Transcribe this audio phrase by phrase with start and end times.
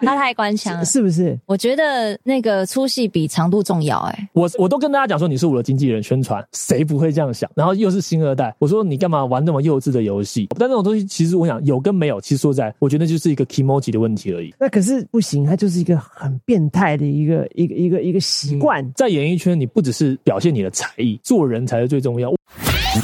[0.00, 1.38] 他太官腔了，是不是？
[1.46, 3.98] 我觉得那个粗细比长度重要。
[4.00, 7.50] 哎，我我都跟大家讲说你是我的经纪人，宣传谁不会这样想？
[7.54, 10.48] 然后又是星二代，我说你干嘛玩那么幼稚的游戏？
[10.58, 14.54] 但那种东西其实我想有跟没有，其实说在，我觉得就是一个 emoji 的问题而已。
[14.58, 18.86] 那可是不行，它就是一个很变态的一个一个一个一个习惯。
[18.94, 22.30] 在演艺圈，你不只是表现你的才艺，做人才是最重要。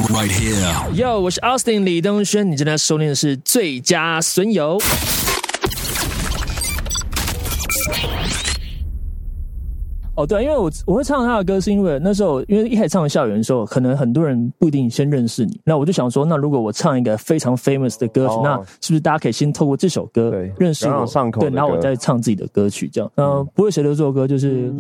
[0.09, 4.79] Right here, Yo，我是 Austin 李登轩，你正在收听的是最佳损友。
[10.15, 15.59] 哦，对，因为我我会唱他的歌，是因为那时候，因为一开始唱校园的时候，可能很多人不一定先认识你。
[15.65, 21.07] 那我就想说，那如果我唱一个非常 famous 的歌曲，那是不是大家可以先透过这首歌认识我？
[21.41, 23.11] 对，然后我再唱自己的歌曲，这样。
[23.17, 24.71] 嗯，不会写的这首歌就是。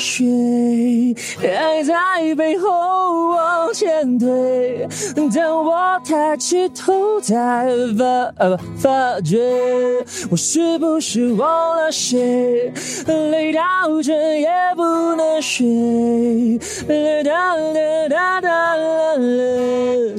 [0.00, 1.94] 了水，爱在
[2.34, 4.88] 背后往前推。
[5.14, 7.68] 当我抬起头，才
[7.98, 8.04] 发
[8.38, 9.38] 呃发觉，
[10.30, 12.72] 我是不是忘了谁？
[13.06, 13.60] 累到
[14.02, 14.82] 这也不
[15.16, 16.58] 能睡。
[16.88, 18.50] 哒哒哒哒哒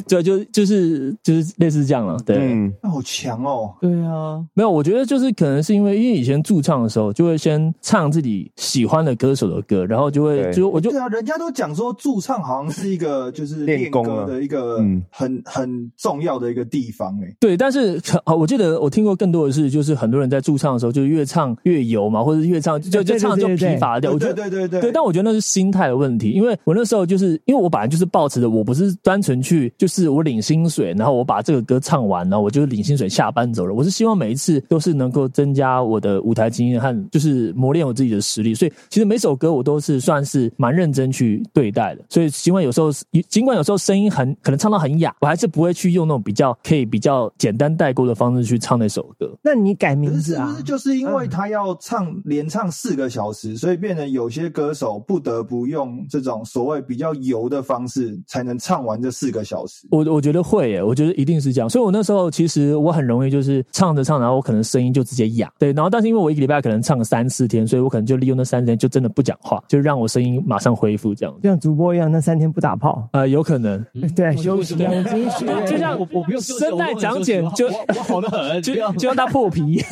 [0.08, 2.20] 对，就就是就是类似这样了。
[2.24, 3.74] 对，好强哦。
[3.82, 8.12] 对啊，没有，我觉得就是可能是因为因为以前驻唱的时候，就会先唱。
[8.12, 14.78] 自己喜欢的歌手的歌，然后就会就我就对啊，人家都讲说驻唱好像是一个就是练歌的一个
[15.10, 17.34] 很很重要的一个地方哎。
[17.40, 24.18] 对，但是啊，我记得我听过更多的是，就是很多人在驻唱的时候就越唱越油嘛，或者越唱就就唱就疲乏掉。
[24.18, 24.82] 对对对对。
[24.82, 33.74] 对，但我觉得那是心态的问题，因为我那时候就是因为我本来就是抱持的，我不是单纯去就是我领薪水，然后我把这个歌唱完，然后我就领薪水下班走了。
[33.74, 37.92] 我是希望每一次都是能够增加我的舞台经验和就是磨练我。
[37.92, 42.04] 自己的实力，所以其实每首歌我都是算是蛮认真去对待的。
[42.10, 42.90] 所以尽管有时候，
[43.30, 49.32] 尽管有时候声音很可能唱到很哑，我还是不会去用那种比较可以比较简单代沟的方式去唱那首歌。
[49.44, 50.58] 那你改名字啊？
[50.66, 59.88] 就是因为他要唱连唱四个小时，所以变成有些歌手不得不用这种所谓比较油的方式，才能唱完这四个小时。
[59.92, 61.70] 我我觉得会耶，我觉得一定是这样。
[61.70, 65.52] 所以我那时候其实我很容易就是唱着唱，然后我可能声音就直接哑。
[65.60, 67.92] 对，然后但是因为我一个礼拜可能唱个三四天，所以我。
[67.92, 73.84] 可能就利用那三天，就真的不讲话，就让我声音马上恢复，这样像主播一样，那三天不打炮，呃，有可能，
[74.16, 79.84] 对，休息，就 像我我不用声带讲解，就我好的很，就就让它破皮。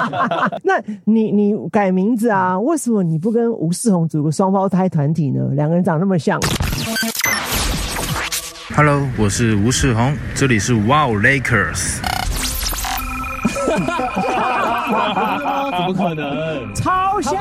[0.62, 2.58] 那你你改名字啊？
[2.58, 5.40] 为什么你不跟吴世宏组个双胞胎团体呢？
[5.52, 6.38] 两个人长那么像。
[8.76, 11.98] Hello，我是吴世宏，这里是 Wow Lakers。
[15.70, 16.74] 怎么可能？
[16.74, 17.32] 超像！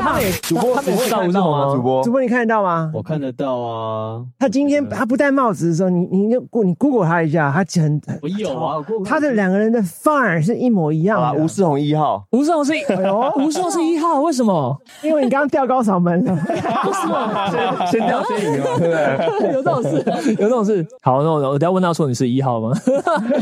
[0.44, 1.74] 主播他们会看得到吗？
[1.76, 2.92] 主播，主播你看得到吗？
[2.94, 4.22] 我看得到啊。
[4.38, 8.84] 他今天他不戴帽子的时候，你你过你 Google 他一下，他很我有啊。
[9.06, 11.42] 他的两个人的范儿是一模一样的。
[11.42, 14.78] 吴世宏一号，吴世宏是哎呦，吴世宏是一号，为什么？
[15.02, 16.36] 因为你刚刚吊高嗓门了。
[16.84, 17.50] 不是吗？
[17.88, 19.54] 先吊先赢嘛，对不对？
[19.54, 20.86] 有这种事，有这种事。
[21.02, 22.72] 好，那我我等下问他说你是一号吗？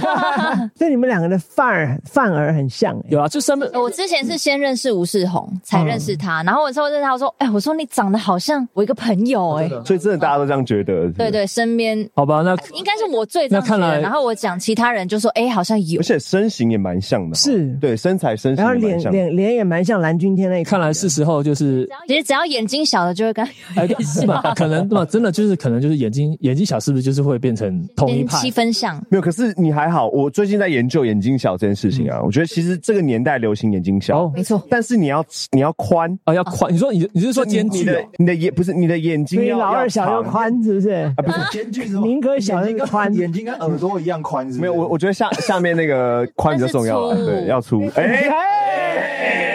[0.78, 2.96] 对，你们两个的范儿范儿很像。
[3.10, 6.44] 有啊，就上面我之前是先认识吴世宏，才认识他。
[6.44, 11.10] 然后我之后认识他，我说：“哎，我说你长得好像我一个朋友。”哎，所以真的大家都这样觉得。
[11.14, 14.00] 对对，身边好吧，那应该是我最那看来。
[14.00, 20.64] 然后我讲其他人就说：“哎，好像有。”而且身形也蛮像的，是对身材身形，然后脸脸脸也蛮像蓝君天那。
[20.64, 23.44] 看来是时候就是，其实只要眼睛小的就会跟
[23.76, 24.54] 哎，是吧？
[24.56, 28.96] 可能嘛，真的就是可能就是眼睛眼睛小，是不是就是会变成同一派七分像？
[29.10, 30.08] 没有，可是你还好。
[30.10, 34.62] 我最近在研究眼睛小这件事情啊，我觉得其实这个年代流行眼睛小，哦，没错。
[34.70, 36.74] 但是你要你要宽啊，要宽。
[36.74, 38.04] 你说你你是说间距的？
[38.18, 40.90] 你的眼不是你的眼睛要老二小又宽，是不是？
[40.90, 42.02] 啊，不是间距是吗？
[42.02, 44.74] 明哥小又宽，眼睛跟耳朵一样宽，是没有。
[44.74, 47.84] 我我觉得下下面那个宽比较重要，对，要粗。
[47.96, 49.47] 哎。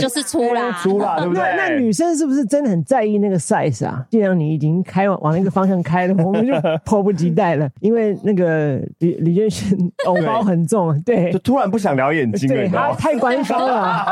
[0.00, 1.42] 就是粗啦，粗啦，对不对？
[1.56, 4.04] 那女生是不是真的很在意那个 size 啊？
[4.10, 6.52] 既然你已经开往往那个方向开了，我们就
[6.84, 7.68] 迫不及待了。
[7.80, 14.04] 因为那个李李娟轩欧包很重，对，就突然不想聊眼睛了，他太官方了，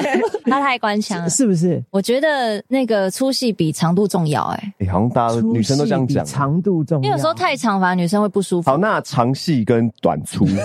[0.46, 1.82] 他太官腔了，是不是？
[1.90, 8.70] 我觉得那个粗细比长度重要，哎，好像大家女生都这样讲，长度重要，因为有时候太长反而女生会不舒服。
[8.70, 10.46] 好，那长细跟短粗。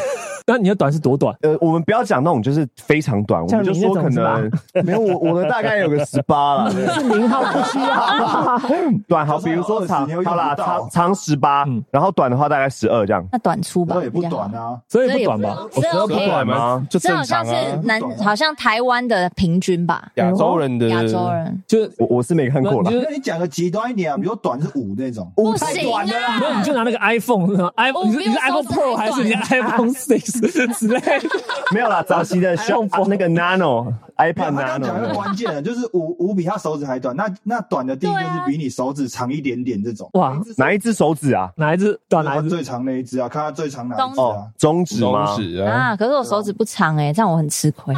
[0.49, 1.35] 那你的短是多短？
[1.43, 4.51] 呃，我们不要讲那种就是非常短，我们就说可能
[4.83, 8.57] 没有我我的大概有个十八了， 是零号不需要。
[9.07, 13.23] 短好，比如说长20你又用不好啦，长长十八嗯，然后短的话大概十二这样。
[13.31, 14.49] 那短粗吧那，也不短。
[14.55, 14.79] 啊。
[14.87, 15.55] 所以不短吧？
[15.71, 16.87] 这12不短吗？
[16.89, 17.79] 就好像是常啊。
[17.83, 31.29] 南，好像台湾的平均吧，亚洲人的亚洲人就是我我是没看过啦你，就那你讲个极端一点啊，比如短是五那种，不行啊，没有，你就拿那个 iPhone，iPhone 你是 iPhone Pro 还是你 iPhone Six 之类的？
[31.73, 40.09] 没有啦，早期的小那个 Nano iPad 他刚讲一个关键的， 就是五五比他手指还短，那那短的定义就是比你手指长一点点这种。
[40.13, 41.49] 哇，哪一只手指啊？
[41.55, 42.49] 哪一只短哪一只？
[42.49, 45.35] 最长那一只啊，看他最长哪一只哦啊？，中指吗？
[45.35, 47.95] 中指啊，啊，可是我手指不长哎，这样我很吃亏。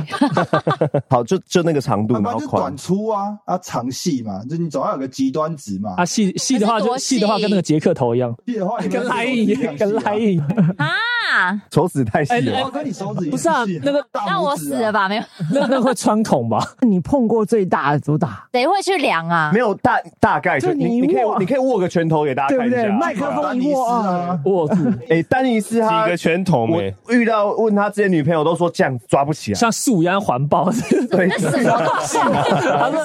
[1.09, 2.77] 好，就就那个长度，然短。
[2.77, 6.05] 粗啊，啊长细嘛，就你总要有个极端值嘛啊，。
[6.05, 10.39] 细细的话就细的话跟那个杰克头一样，细的话，你跟赖一样，跟赖一，
[10.77, 15.07] 啊，手指太细哎了我，跟你手指也不是啊细那个那我死了吧？
[15.09, 16.59] 没有，那那会穿孔吧？
[16.81, 18.47] 你碰过最大的多大？
[18.53, 19.59] 谁会去量啊没？
[19.59, 22.83] 有大大概就就你你你可以你可以握个拳头给大家对不对？
[22.83, 22.97] 看一下。
[22.97, 24.75] 麦克风一握啊，握住，
[25.09, 26.93] 哎，丹尼斯他几个拳头我没？
[27.09, 30.69] 遇到问他之前女朋友都说这样抓不起来，像树一样环抱。
[31.11, 32.17] 对，那什么东西？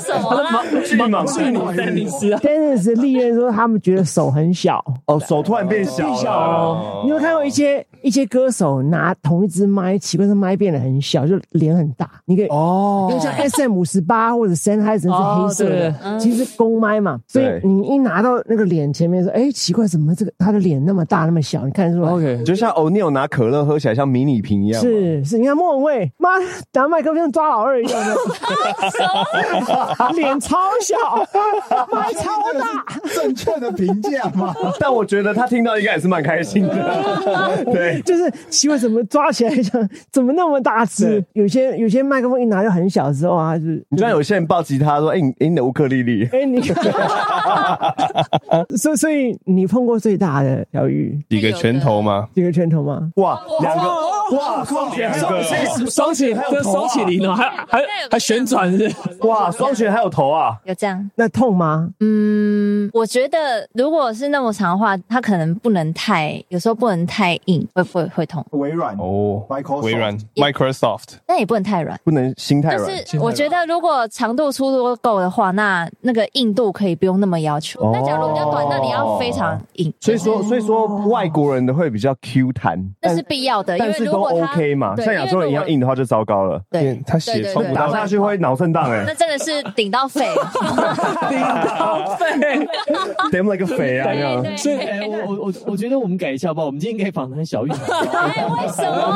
[0.03, 0.65] 什么啊？
[0.85, 6.57] 巨蟒去你丹尼斯啊！Dennis 历任说他们觉得手很小，哦，手突然变小变小了。
[6.57, 7.03] 哦。
[7.05, 12.09] 你有看过一些一些歌手拿同一支麦，奇怪，这麦变得很小，就脸很大。
[12.25, 21.65] 你可以哦因为像 S M 五十八或者 Sennheiser 是黑色的，其实是公麦嘛，所以你一拿到那个脸前面说，哎，奇怪，怎么这个他的脸那么大那么小？
[21.65, 24.81] 你看出来 OK，就像欧尼尔拿可乐喝起来像迷你瓶一样。
[24.81, 26.31] 是是，你看莫文蔚，妈
[26.73, 28.15] 拿麦克风抓老二一样的，
[30.15, 30.97] 脸超小，
[31.93, 32.85] 麦超大。
[33.15, 34.55] 正确的评价嘛。
[34.79, 37.65] 但我觉得他听到应该也是蛮开心的。
[37.73, 41.25] 对，就是奇怪，怎么抓起来像怎么那么大只？
[41.33, 46.29] 有些有些麦克风一拿就很小的时候啊，是你知道有些人抱吉他说：“哎、你哎你的乌克丽丽。
[46.33, 46.61] 哎、你，
[48.77, 52.29] 所以所以你碰过最大的小玉几个拳头吗？
[52.35, 53.83] 几个拳头吗？”哇，两个
[54.37, 55.43] 哇，双拳还有
[55.89, 57.81] 双起，这双起零哦，还还
[58.11, 58.93] 还旋转是？
[59.21, 60.57] 哇，双拳还有头啊！
[60.65, 61.11] 有这样？
[61.15, 61.91] 那痛吗？
[62.01, 69.45] 嗯，我觉得如果是那么长的话，它可能不能太，有时候不能太硬，会会会痛，微软哦
[69.83, 71.99] 微软 Microsoft 但也不能太软。
[72.05, 73.07] 不能心太就软。
[73.07, 77.81] 是我觉得，如果长度、粗度都够的话，那那个硬度可以不用那么要求。
[77.81, 84.95] 哦那假如比较短，那你要非常硬，所以说，所以说外国人的会比较 Q 弹，那是必要的，因但是都为如果 OK 嘛。
[84.97, 90.27] 像亚洲人一样，硬的话就糟糕了，对他血冲不到打下去会脑震荡哎 那真的是顶到肺。
[91.29, 92.69] 顶到肺，，
[93.33, 94.07] damn like 个肥啊！
[94.57, 97.71] 所以，哎，我我我我觉得我们改一下吧，我们今天可以访谈小玉。
[97.71, 99.07] 哎，为什么？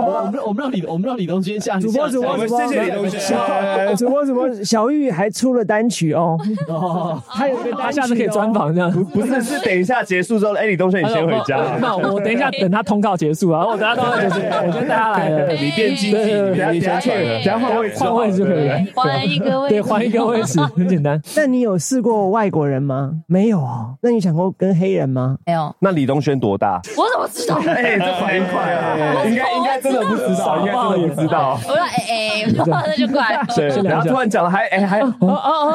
[0.00, 6.36] 我们我们让李我们让李东轩下主播主播我们主播，谢谢李东轩小主播主播，小玉还出了单曲哦，
[6.68, 8.48] 哦， 还有一个单曲、他下次可以专。
[8.52, 8.90] 访这样。
[8.90, 11.58] 不是，是等一下结束之后，哎，李东轩你先回家。
[11.80, 14.36] 那我等一下等他通告结束啊，我等他通告结束，
[14.66, 15.52] 我跟大家来了。
[15.52, 18.78] 你变经济，对你变宣传等下换位置，换位置可以了。
[18.94, 21.20] 换一个位置，对，换一个位置， 很简单。
[21.36, 23.12] 那你有试过外国人吗？
[23.26, 23.94] 没有哦。
[24.02, 25.36] 那你想过跟黑人吗？
[25.46, 26.80] 没有，那李东轩多大？
[26.96, 27.56] 我怎么知道？
[27.70, 29.24] 哎，这反应快啊！
[29.26, 31.58] 应该应该真的不知道，应该真的不知道。
[31.68, 32.44] 我说哎哎，
[32.88, 33.42] 那就怪了。
[33.54, 35.74] 对，然后突然讲了，还哎还哦哦哦，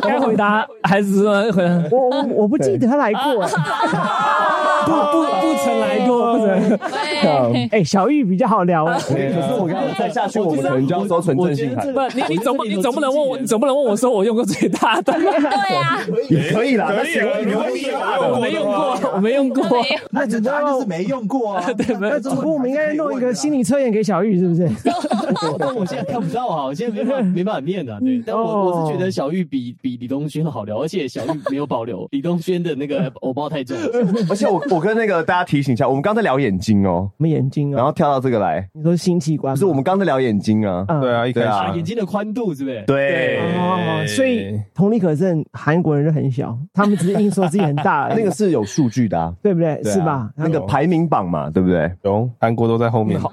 [0.00, 1.82] 该回答还是说回答？
[1.90, 3.46] 我我我不记得他来过。
[4.84, 6.78] 不不不曾来过，不曾。
[7.70, 8.98] 哎，小玉比较好聊啊。
[8.98, 11.90] 可是我刚刚再下去，我们可能就要收纯正信函。
[11.92, 15.26] 不，你你总不你总不能问我，你总不能问我说我用过最大的，对
[15.76, 19.64] 啊，也可以啦，可以可以啊我没用过，我没用过。
[20.10, 21.64] 那这答案就是没用过啊。
[21.78, 24.68] 对，没那主播我们应该弄一个心理测验给小玉，是不是？
[25.58, 27.98] 但我现在看不到啊，我现在没办法没办法念啊。
[28.00, 33.76] 对，但我我是觉得小玉比比李东轩好聊，而且小玉没有保留李东轩的那个偶包太重。
[34.28, 39.54] 而且我我跟那个大家提醒一下，我们刚才聊眼睛哦，什么眼睛哦，然后跳到这个来，你说新器官吗？
[39.54, 42.82] 不是我们刚才聊眼睛啊，嗯对啊，一开始啊始眼睛的宽度是不是？
[42.86, 49.82] 对，哦，所以同理可证，韩国人就很小，他们只是硬说自己很大， 那个是有数据的啊， 对不对？
[49.84, 50.30] 是吧？
[50.36, 51.90] 那个排名榜嘛，对不对？
[52.02, 53.32] 有韩国都在后面，好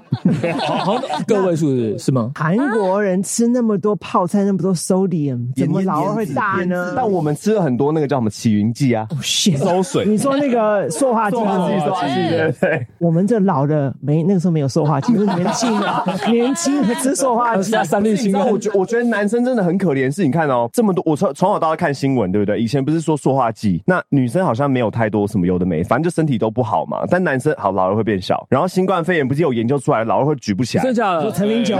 [0.76, 0.94] 好
[1.26, 2.30] 个位数是是吗？
[2.34, 6.92] 韩国人吃那么多泡菜，那么多 sodium，怎么老二会大呢？
[6.94, 12.86] 但我们吃了很多那个叫什么起云剂啊，哦 shit 馊水你说那个塑化剂塑化剂，塑化剂，对对。
[12.98, 17.72] 我们这老的没那个时候没有塑化剂， 是年轻的年轻的吃塑化剂。
[17.82, 22.60] 三氯氰我觉我觉得男生真的很可怜，是你看哦，这么多，我从从小到大看新闻，对不对？
[22.60, 26.98] 以前不是说塑化剂，那女生好像没有太多什么有的没，反正就身体都不好嘛。
[27.10, 30.96] 但男生好老了会变小，然后新冠肺炎不是有研究出来，老了会举不起来真的。
[30.96, 31.32] 假的？
[31.32, 31.76] 陈林九，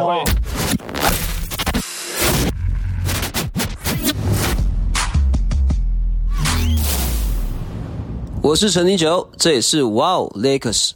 [8.42, 10.90] 我是陈零九，这也是 Wow Lakers。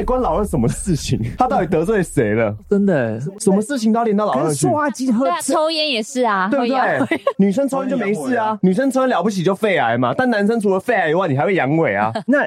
[0.00, 1.20] 底关老二什么事情？
[1.38, 2.54] 他到底得罪谁了？
[2.68, 4.70] 真的，什么事情都要连到老二去可是塑？
[4.72, 7.20] 化剂喝对啊，抽烟也是啊，对不对？
[7.38, 12.12] 女生抽烟就没事啊，女生抽烟了不起就肺癌嘛，但男生除了肺癌以外，你还会阳痿啊。
[12.26, 12.44] 那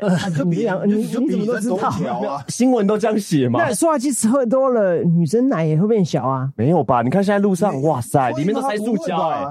[0.86, 1.78] 你怎么都知道？
[2.28, 2.44] 啊！
[2.48, 3.64] 新闻都这样写嘛？
[3.64, 6.50] 那塑化剂喝多了，女生奶也会变小啊。
[6.56, 7.02] 没有吧？
[7.02, 9.46] 你看现在路上，哇塞，里面都塞塑胶哎、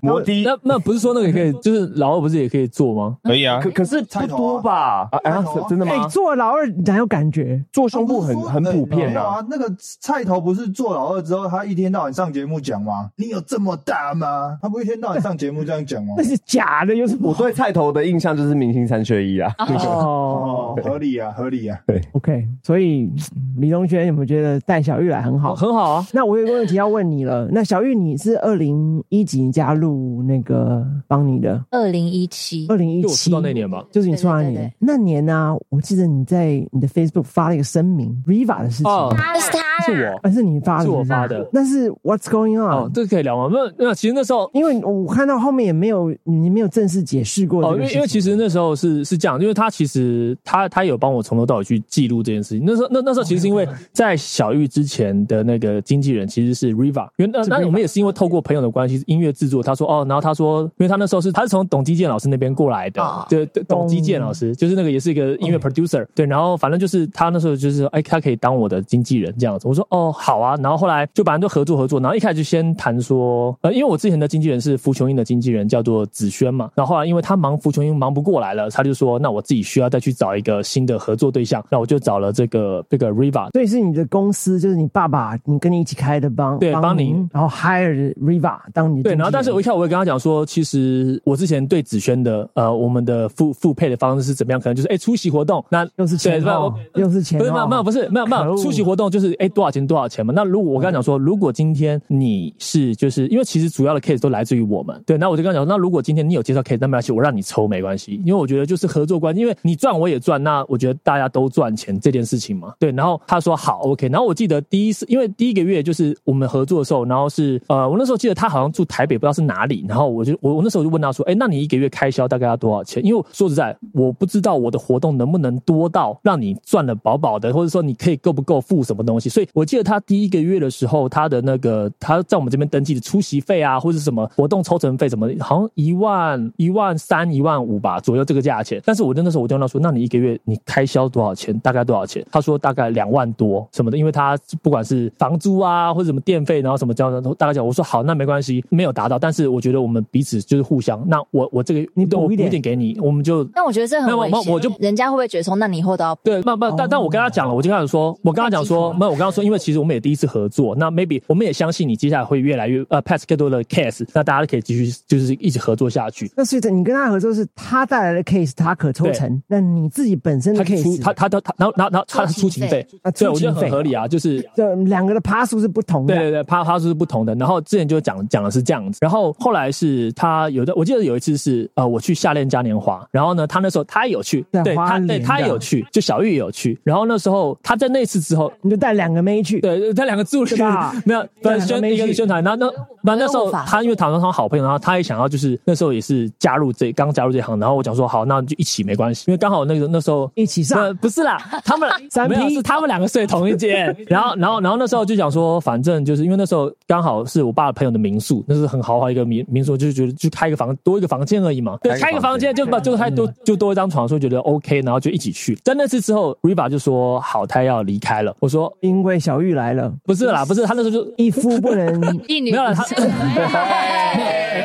[0.00, 0.42] 摩的。
[0.42, 3.16] 那那不是说那个也可以，就是老二不是也可以做吗？
[3.22, 5.08] 可以啊可，可是不多吧？
[5.24, 6.06] 啊真的吗？
[6.08, 7.64] 做老二哪有感觉？
[7.72, 9.10] 做胸部很很普遍啊。
[9.10, 13.10] 没有啊，那个菜头不是做老二之后，他一天到晚上节目讲吗？
[13.16, 14.58] 你有这么大吗？
[14.62, 16.22] 他不一天到晚上节目这样讲吗 那？
[16.22, 19.52] 是假的，又是我对菜头的印象就是明星三缺一啊。
[19.58, 21.78] 哦哦，合理啊，合理啊。
[21.86, 23.10] 对？OK，所以
[23.56, 25.54] 李东轩有没有觉得带小玉来很好？
[25.54, 26.06] 很好啊。
[26.12, 31.62] 那我有个问题要问你了，那小玉你是二零一几加入那个帮你的？
[31.70, 33.84] 二零一七二零一七就我出道那年吧。
[33.90, 40.20] 就是你出道那年那年呢、我记得你在你的 Facebook 发了一个声明，Riva 的事情，哦，那是他是我。
[40.22, 43.50] 那是你发的，是我发的那是 What's going on？、哦，这个可以聊吗？
[43.52, 47.62] 那那其实那时候因为我看到后面也没有，你没有正式解释过。
[47.74, 52.62] 因为因为其实那时候是是这样，因为他其实他他有帮我从头到尾去记录这件事情。
[52.64, 69.71] 那时候那那时候其实是因为在小玉之前的那个经纪人其实是 Riva，因为那那我们也是因为透过朋友的关系，音乐制作，他说哦，然后他说，因为他那时候是他是从董基健老师那边过来的哦，对对，董基健老师就是那个也是一个音乐 producer，对，然后反正就是他那时候就是说哎，他可以当我的经纪人这样子。
[69.72, 83.50] 我说哦好啊，然后后来就反正就合作合作，然后一开始就先谈说，呃，因为我之前的经纪人是福琼英的经纪人叫做子轩嘛，然后后来因为他忙福琼英忙不过来了，他就说那我自己需要再去找一个新的合作对象，那我就找了这个这个 Riva。
[83.52, 100.32] 所以是你的公司，就是你爸爸，你跟你一起开的帮对帮你您然后 hire Riva 当你的对，然后但是我一经纪人开始我也跟他讲说，其实我之前对子轩的呃我们的付付配的方式是怎么样，可能就是哎出席活动，那又是钱哦我，又是钱不是没有哦没有不是没有没有出席活动就是哎多少钱多少钱嘛。
[100.34, 112.90] 那如果我跟他讲说，如果今天你是就是因为其实主要的 case 都来自于我们，对，那我就跟他讲，那如果今天你有介绍 case，那没关系，我让你抽没关系，因为我觉得就是合作关系，因为你赚我也赚，那我觉得大家都赚钱这件事情嘛，对。
[112.92, 123.04] 然后他说好 OK，然后我记得第一次因为第一个月就是我们合作的时候，然后是呃我那时候记得他好像住台北，不知道是哪里，然后我就我我那时候就问他说，哎，那你一个月开销大概要多少钱？
[123.04, 129.28] 因为说实在，我不知道我的活动能不能多到让你赚的饱饱的，或者说你可以够不够付什么东西。
[129.28, 138.80] 所以我记得他第一个月的时候，他的那个他在我们这边登记的出席费啊，或者是什么活动抽成费什么的，好像一万一万三一万五吧左右这个价钱。
[138.84, 141.58] 但是我那时候我就问他说，那你一个月你开销多少钱？
[141.60, 142.24] 大概多少钱？
[142.30, 147.66] 他说大概两万多什么的，因为他不管是房租啊或者什么电费，然后什么交的都大概讲。
[147.66, 151.02] 我说好，那没关系，没有达到，但是我觉得我们彼此就是互相。
[151.08, 166.30] 那我我这个你对我一点一点给你，我们就那我觉得这没有很危险，我我就人家会不会觉得说，那你以后都要对，那那但但我跟他讲了，我就开始说，我跟他讲说，没有，我跟他说，因为其实我们也第一次合作，那 maybe 我们也相信你接下来会越来越呃 pass 更多的 case，那大家可以继续就是一起合作下去。
[166.36, 176.14] 那所以你跟他合作是他带来的 case，他可抽成，那你自己本身的他出 case，他他他他，然后然后然后他是出勤费啊，对，我觉得很合理啊，就是这两个的趴数是不同的。
[176.14, 177.34] 对对对，趴趴数是不同的。
[177.36, 186.78] 然后之前就讲讲的是这样子，然后后来是他有的，我记得有一次是呃我去夏恋嘉年华，然后呢他那时候他也有去，对他对他也有去，就小玉也有去。
[186.82, 190.92] 然后那时候他在那次之后，你就带两个妹去，对，他两个助理对吧？
[191.06, 192.66] 没有，对对宣一个宣传，然后那
[193.02, 200.82] 那那时候他因为唐唐他好朋友，然后他也想要就是那时候也是加入这刚加入这行，然后我讲说好，那就一起没关系，因为刚好那个那时候一起上。
[200.82, 215.54] 呃不是啦， 他们三没有是他们两个睡同一间， 然后然后然后那时候就想说，反正就是因为那时候刚好是我爸的朋友的民宿，那是很豪华一个民民宿，就是觉得就开一个房多一个房间而已嘛，对，开一个开一个房间就把就开多就多一张床，所以觉得 OK，然后就一起去。
[215.64, 222.00] 在那次之后，Riva 就说好，他要离开了，我说因为小玉来了，不是啦，不是他那时候就一夫不能。
[222.28, 222.84] 一女没有啦，他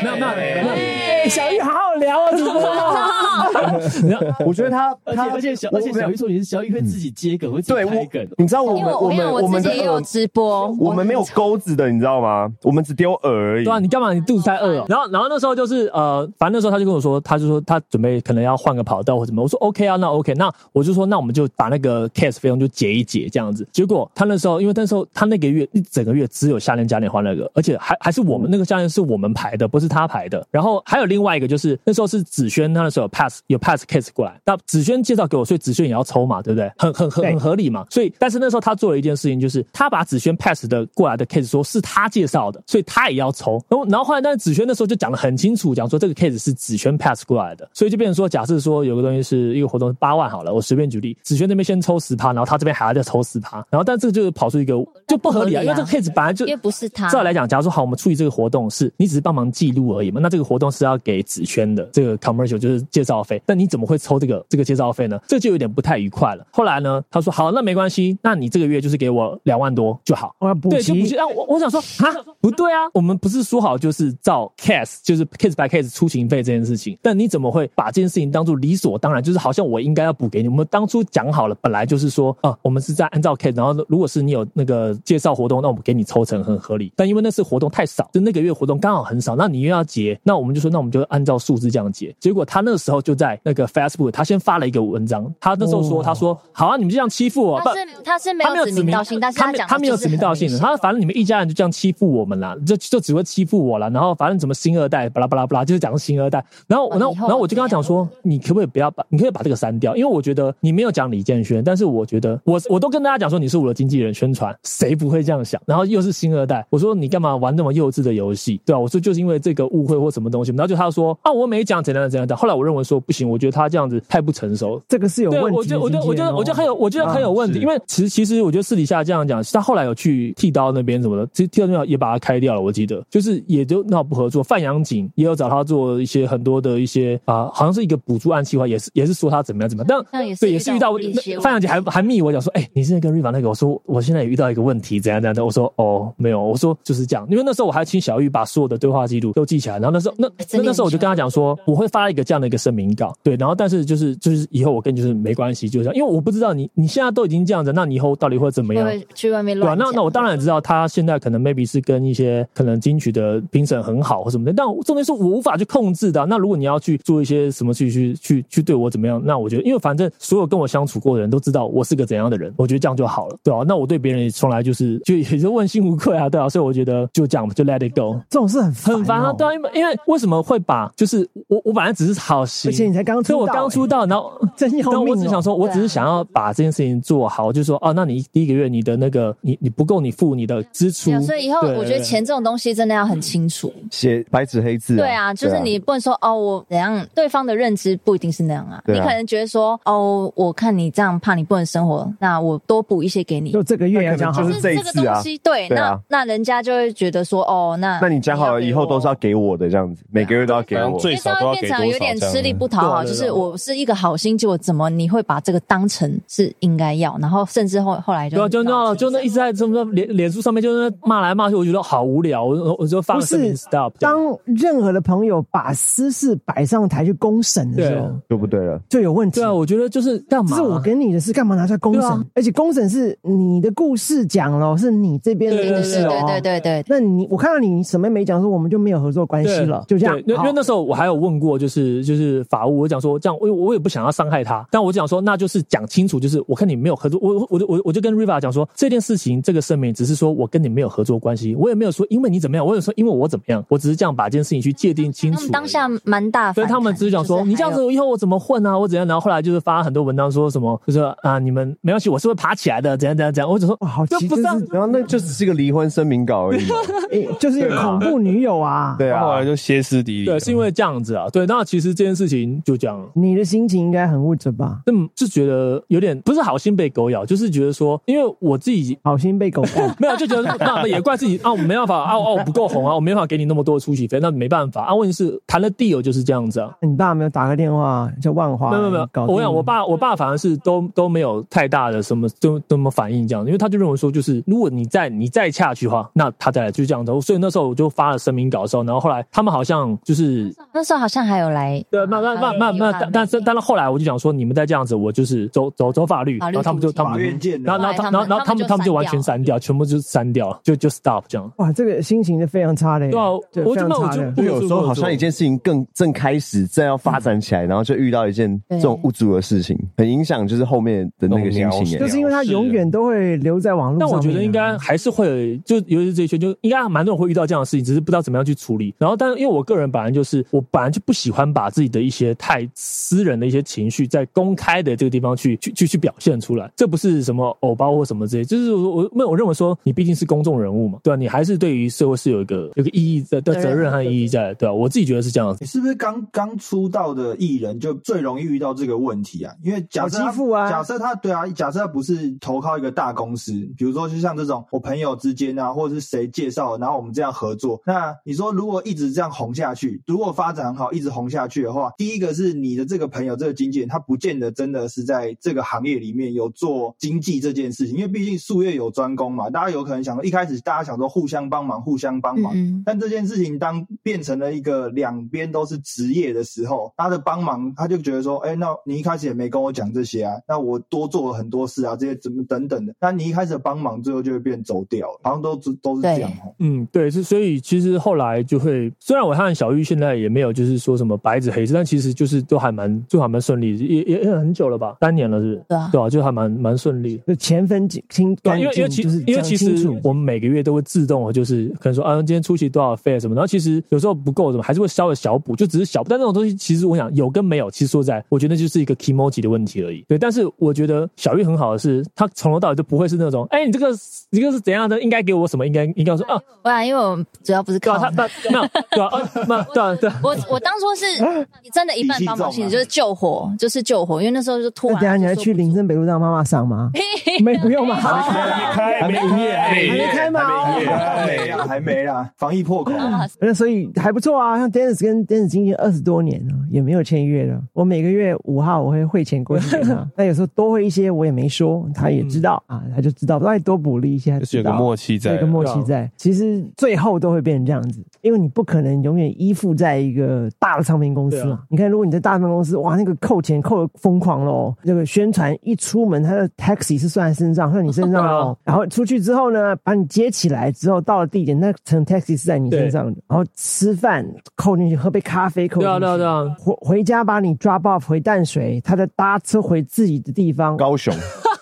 [0.02, 0.68] 没有没有没有没有。
[0.68, 2.60] 哎小玉好好聊啊，主播。
[4.44, 12.50] 我觉得他而且他而且小而且小玉说你是小玉会自己接梗，会自己开梗。，你知道我因为我们我们我们自己也有直播，我们没有钩子的，你知道吗？
[12.62, 13.64] 我们只丢饵而已。
[13.64, 14.12] 对啊，你干嘛？
[14.12, 14.84] 你肚子太饿了。
[14.88, 19.42] 然后，然后那时候就是呃，反正那时候他就跟我说，他就说他准备可能要换个跑道或什么。
[19.42, 23.66] 我说 OK 啊，那 OK，那我就说那我们就把那个 case 费用就结一结这样子。
[23.72, 30.46] 结果他那时候，因为那时候他那个月一整个月只有夏天嘉年华那个，而且还还是我们那个夏天是我们排的，不是他排的。
[30.50, 36.70] 然后还有另外一个就是那时候是子轩，他那时候有 pass 有 pass case 过来，那子轩介绍给我，所以子轩也要抽嘛，对不对？
[36.76, 37.84] 很很很很合理嘛。
[37.90, 43.62] 所以但是那时候他做了一件事情，就是他把子轩 pass 的过来的 case 说是他介绍的，所以他也要抽。
[43.68, 54.74] 然后然后后来，但是子轩那时候就讲的很清楚，讲说这个 case 是子轩 pass 过来的，所以就变成说，假设说有个东西是一个活动八万好了，我随便举例，子轩那边先抽十趴，然后他这边还要再抽十趴，然后但这个就跑出一个
[55.06, 65.20] 就不合理啊，因为这个 case 本来就因为不是他照来讲，假如说好，我们处理这个活动是你只是帮忙记录而已嘛，那这个活动是要给子轩的这个 commercial 就是介绍费，但你怎么会抽这个这个介绍费呢？
[65.28, 66.46] 这就有点不太愉快了。
[66.50, 70.34] 后来呢，他说好，那没关系，那你这个月就是给我两万多就好。
[70.38, 71.16] 我要补对，就补齐齐。。
[71.16, 79.22] 啊，我我想说 啊，不对啊，我们不是说好就是照 case，就是 case by case 出勤费这件事情，但你怎么会把这件事情当做理所当然？
[79.22, 80.48] 就是好像我应该要补给你。
[80.48, 86.92] 我们当初讲好了，本来就是说啊，我们是在按照 case，然后如果是你有那个介绍活动，那我们给你抽成很合理。
[86.96, 92.14] 但因为那次活动太少，就那个月活动刚好很少，那你又要结，那我们就说那我们就按照数字这样结。
[92.20, 103.90] 结果他那个时候就在那个 Facebook，他先发了一个文章，他那时候说，他说好啊，你们就这样欺负我，是他是没有指名道姓，但是他他没有指名道姓的，他反正你们一家人就这样欺负我们啦，就就只会欺负我了。
[103.90, 106.44] 然后反正怎么新二代，巴拉巴拉巴拉，就是讲新二代。
[106.68, 115.60] 然后然后哦以后然后我就跟他讲说，你可不可以不要把，你可以把这个删掉，因为我觉得你没有讲李建轩，但是我觉得我我都跟大家讲说你是我的经纪人宣传，谁不会这样想？
[115.66, 122.38] 然后又是新二代，我说你干嘛玩那么幼稚的游戏，对吧、我说就是因为这个误会或什么东西，然后就他说啊我没讲怎样怎样怎样。
[122.38, 125.56] 后来我认为说不行，我觉得他这样子太不成熟，这个是有对，问题。
[125.56, 127.54] 我觉得，我觉得，我觉得，我觉得很有，我觉得很有问题。
[127.54, 132.60] 是因为其实，其实我觉得私底下这样讲，他后来有去剃刀那边什么的，其实剃刀那边也把他开掉了。
[132.60, 134.42] 我记得，就是也就闹不合作。
[134.42, 139.86] 范阳景也有找他做一些很多的一些啊、好像是一个补助案计划，也是也是说他怎么样怎么样。
[139.88, 140.92] 但那也是对，也是遇到
[141.40, 145.44] 范阳景还还密我讲说，哎、你是那个 Riva 那个，我说我现在也遇到一个问题，怎样怎样的。
[145.44, 147.26] 我说哦，没有，我说就是这样。
[147.30, 158.84] 因为那时候我还请小玉把所有的对话记录都记起来，然后那时候那那那时候我就跟他讲说，我会发一个这样的一个声明稿，对，然后但是就是就是以后我跟你就是没关系，就是这样，因为我不知道你你现在都已经这样子，那你以后到底会怎么样？
[158.84, 159.88] 会去外面对啊，乱讲。
[159.92, 178.18] 那那我当然也知道，他现在可能 maybe 是跟一些可能金曲的评审很好或什么的，但重点是我无法去控制的啊、那如果你要去做一些什么去去去去对我怎么样，那我觉得，因为反正所有跟我相处过的人都知道我是个怎样的人，我觉得这样就好了，对啊，那我对别人也从来就是就也是问心无愧啊，对啊，所以我觉得就这样吧，就 let it go。
[178.28, 193.72] 这种事很烦、很烦啊，对啊，因为因为为什么会把就是我我本来只是好心，你才刚出道所以我刚出道，然后真要然后命哦我只想说，我只是想要把这件事情做好，就是说哦，那你第一个月你的那个你你不够你付你的支出所以以后我觉得钱这种东西真的要很清楚。
[193.90, 194.96] 写白纸黑字、啊。
[194.96, 198.76] 对啊，就是你不能说哦，我怎样，对方的认知不一定是那样啊。
[198.76, 203.52] 啊你可能觉得说哦，我看你这样怕你不能生活，那我多补一些给你。
[203.52, 204.48] 就这个月要讲好就。
[204.52, 210.98] 是这一个次啊东西，对，那那人家就会觉得说哦，那那你讲好了，以后都是要给我的这样子，每个月都要给我。
[210.98, 223.92] 最因为这样会变成有点吃力不讨好，就是我是一个好心，结果怎么你会把这个当成是应该要，然后甚至后后来就对啊，就那就那一直在什么脸脸书上面就是骂来骂去，我觉得好无聊，我我就发不个声明是 stop。
[223.98, 228.80] 当任何的朋友把私事摆上台去公审的时候对，就不对了。
[228.88, 229.40] 就有问题。
[229.40, 230.50] 对啊，我觉得就是干嘛？
[230.50, 232.02] 这是我跟你的事，干嘛拿出来公审？
[232.04, 236.24] 啊而且公审是你的故事讲了，是你这边的对对事哦。
[236.26, 240.18] 对对对对，那你我看到你什么没讲，说我们就没有合作关系了，就这样。
[240.26, 255.38] 因为因为那时候我还有问过，就是就是法务，我讲说这样，我我也不想要伤害他，但我讲说那就是讲清楚，就是我看你没有合作，我我就我我就跟 Riva 讲说这件事情这个声明只是说我跟你没有合作关系，我也没有说因为你怎么样，我有说因为我怎么样，我只是这样把这件事情去界定清楚。
[255.38, 259.06] 他们当下蛮大，所以他们只是讲说，就是你这样子以后我怎么混啊，我怎样？
[259.06, 263.50] 然后后来就是发很多文章说什么，就是啊，你们没关系，我是会爬起来的，怎样怎样怎样。
[263.50, 266.60] 我只说哇，好奇，这不是啊就是然后那就只是一个离婚声明稿而已
[267.40, 268.96] 就是一个恐怖女友啊。
[268.98, 270.24] 对啊后来，就歇斯底里。
[270.26, 271.28] 对，是因为这样子啊。
[271.30, 273.04] 对，那其实这件事情就这样。
[273.14, 274.80] 你的心情应该很物质吧？
[274.86, 278.98] 嗯，就觉得有点不是好心被狗咬，就是觉得说，因为我自己。
[279.02, 284.94] 好心被狗咬 没有就觉得那也怪自己啊，我没办法啊，啊我不够红啊，我没办法给你那么多的出席费，那没办法啊。
[284.94, 288.70] 问题是谈了 deal 就是这样子啊，你爸没有打个电话叫万华？
[288.70, 297.08] 没有没有我想我爸我爸反而是都都没有太大的什么都都么反应这样，因为他就认为说就是如果你再你再下去的话，那他再来就是这样子。
[297.20, 307.20] 所以那时候我就发了声明稿的时候，然后后来他们好像就是那时候好像还有来，对，那那那那那，但但是但是后来我就想说，你们再这样子，我就是走走走法律，然后他们就他们
[307.62, 311.50] 然后然后他然后然后他们他们就完全删掉，全部就删掉，就就 stop 这样。
[311.56, 313.10] 哇，这个心情是非常差的。
[313.10, 321.98] 对啊我就我就就有时候好像一件事情更正开始正要发展起来，然后就遇到一件这种无助的事情，很影响就是后面的那个心情耶。
[321.98, 323.98] 就是因为他永远都会留在网络。
[323.98, 328.94] 但我觉得应该还是会，就尤其是这一圈，就应该蛮多人会遇到这样的事情，只是不知道怎么样去处理。
[328.98, 336.70] 然后，但是因为我个人本来就是，我本来就不喜欢把自己的一些太私人的一些情绪在公开的这个地方去去去去表现出来。
[336.76, 345.58] 这不是什么偶包或什么之类，就是我我没有我认为说你毕竟是公众人物嘛，对吧、你还是对于社会是有一个有个意义的的责任和意义在，对吧、我自己觉得是这样子。
[345.60, 349.54] 你是不是刚刚出道的艺人就最容易遇到这个问题啊？
[349.62, 357.80] 因为假设欺负啊假设他对啊，假设他不是投靠一个大公司，比如说就像这种我朋友之间啊，或者是谁介绍，然后我们这样合作。
[357.86, 372.82] 那你说如果一直这样红下去，如果发展很好，一直红下去的话，第一个是你的这个朋友这个经纪人，他不见得真的是在这个行业里面有做经济这件事情，因为毕竟术业有专攻嘛，大家有可能想说一开始大家想说互相帮忙，互相帮忙，嗯。
[372.84, 386.54] 但这件事情当变成了一个两边都是职业的时候，他的帮忙他就觉得说，哎、那你一开始也没跟我讲这些啊，那我多做了很多事啊，这些怎么等等的，那你一开始的帮忙，最后就会变走掉了，好像都都是这样哦。
[386.58, 395.64] 嗯，对，是所以其实后来就会，虽然我和小玉现在也没有就是说什么白纸黑字，但其实就是都还蛮就还蛮顺利，也也也很久了吧，三年了是不是？
[395.68, 397.22] 对啊对啊，就还蛮蛮顺利的。
[397.28, 406.08] 就钱分清清对啊，因为因为其实，因为其实我们每个月都会自动，就是可能说啊，今天出席多少费什么，然后其实有时候不够什么，还是会稍微小补，就只是小补。
[406.10, 410.04] 但那种东西，其实我想有跟没有，其实说实在，我觉得就是一个 emoji 的问题而已。
[410.08, 413.90] 对，但是我觉得小玉很好的是，她从头到尾都不会是那种，哎，你这个
[414.30, 420.20] 你这个是怎样的，应该给我什么，应该应该说啊，不然因为我们主要不是对啊，靠他那没有对啊，呃那对啊对啊。
[420.22, 421.06] 我我当初是
[421.62, 426.90] 你真的一半帮忙性质，就是救火，就是救火，因为那时候就突然那等下你还去林森北路让妈妈上吗？
[427.42, 427.96] 没不用吗？
[427.96, 430.40] 还没营业，还没还没开吗？
[430.64, 432.92] 还没啊，还没啦，防疫破口。
[433.40, 437.60] 那所以还不错啊，像 Dennis 跟 Dennis 经纪二十多年了，也没有签约了。
[437.72, 446.10] 我每个月五号我会汇钱过去给他， 那有时候多汇一些我也没说，他也知道啊，他就知道，再多补了一些，他就是有个默契在有个默契在。
[446.16, 451.60] 其实最后都会变成这样子，因为你不可能永远依附在一个大的唱片公司嘛。
[451.68, 458.56] 你看，如果你在大分公司，哇，那个扣钱扣的疯狂喽，那个宣传一出门，他的 taxi 是算在身上，算你身上 哦。
[458.64, 463.20] 然后出去之后呢，把你接起来之后，到了地点，那层 taxi 是在你身上的。
[463.28, 465.84] 然后吃饭扣进去，喝杯咖啡扣进去。
[465.84, 471.14] 对啊对啊对啊，回回家把你 drop off 回淡水，他再搭车回自己的地方，高雄，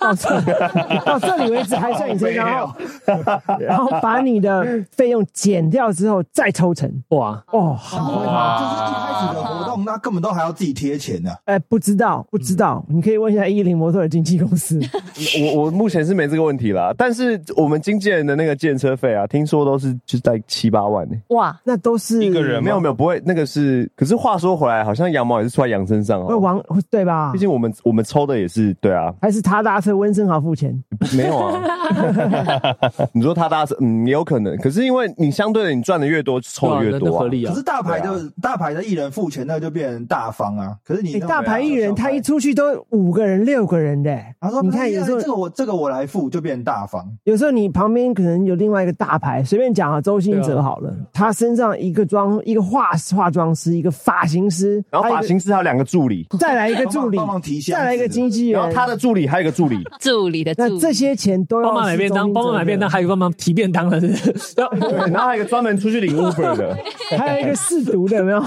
[0.07, 0.41] 到这
[1.05, 2.75] 到这里为止还算你身上，然后
[3.59, 6.91] 然后把你的费用减掉之后再抽成。
[7.09, 11.31] 哇，哦，好就是一开始的活动，那根本都还要自己贴钱呢。
[11.47, 14.81] 哎，不知道不知道，你可以问一下伊林模特的经纪公司。
[15.55, 23.91] 我我目前是没这个问题啦，但是我们经纪人的那个建车费啊，听说都是就在七八万呢、哇，那都是一个人没有没有，不会，那个是。
[23.97, 26.27] 可是话说回来，好像羊毛也是出在羊身上哦。
[26.27, 27.39] 会王对吧毕？
[27.39, 30.83] 竟我们我们抽的也是对啊，还是他搭车温森豪付钱？
[31.17, 31.61] 没有啊。
[33.13, 34.57] 你说他搭车，嗯，也有可能。
[34.57, 37.11] 可是因为你相对的，你赚的越多，抽的越多啊。
[37.13, 37.67] 那合理啊可是。
[37.67, 40.75] 大牌的大牌的艺人付钱，那就变成大方啊。
[40.85, 47.05] 可是你大牌艺人他一出去都五个人六个人的，他说你看有时候这个我这个我来付，就变成大方。
[47.25, 66.77] 有时候你旁边可能有另外一个大牌，随便讲啊，周星哲好了，他身上一个妆一个化化妆师，一个发型师，然后发型师还有两个助理，再来一个助理帮忙提，箱子再来一个经纪人，然后他的助理还有一个助理，助理的助理，那这些钱都要帮忙买便当，帮忙买便当，还有帮忙提便当的，是不是要对，然后还有一个专门出去领 Uber 的。
[67.17, 68.43] 还有一个试读的，有没有？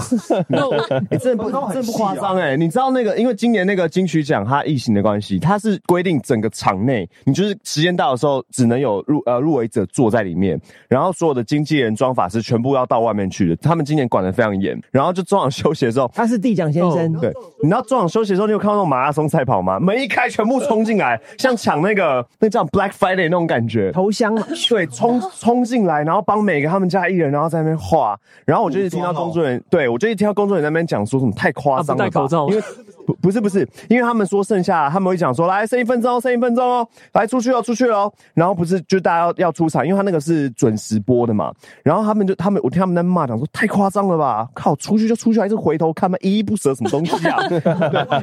[0.48, 0.76] 那我
[1.10, 2.58] 哎、真的不都很真的不夸张哎！
[2.58, 13.56] 你知道那个，因为今年那个金曲奖它疫情的关系，它是规定整个场内，你就是时间到的时候只能有入呃入围者坐在里面，然后所有的经纪人、妆法师全部要到外面去的。
[13.58, 16.12] 他们今年管的非常严，然后就中场休息的时候。
[16.14, 19.80] 他是地奖先生，对，你知道中场休息的时候，你有看到那种马拉松赛跑吗？
[19.80, 23.92] 门一开，全部冲进来，像抢那个那叫 Black Friday 那种感觉。
[23.92, 24.30] 头香。
[24.30, 32.48] 嘛，对，冲冲进来，然后帮每个他们家艺人，然后在那边画，然后我就一直听到工作人员，对我就一直听到工作人员在那边讲说什么太夸张了吧，啊戴口罩。
[32.50, 32.62] 因为
[33.08, 41.52] 不不是不是，因为他们说剩下他们会讲说来剩一分钟，剩一分钟哦，来出去哦，出去哦，然后不是就大家要要出场，因为他那个是准时播的嘛，
[41.82, 47.60] 然后他们就他们我听他们在骂讲说太夸张了吧，靠，出去就出去，还是回头看嘛，依依不舍什么东西啊， 对，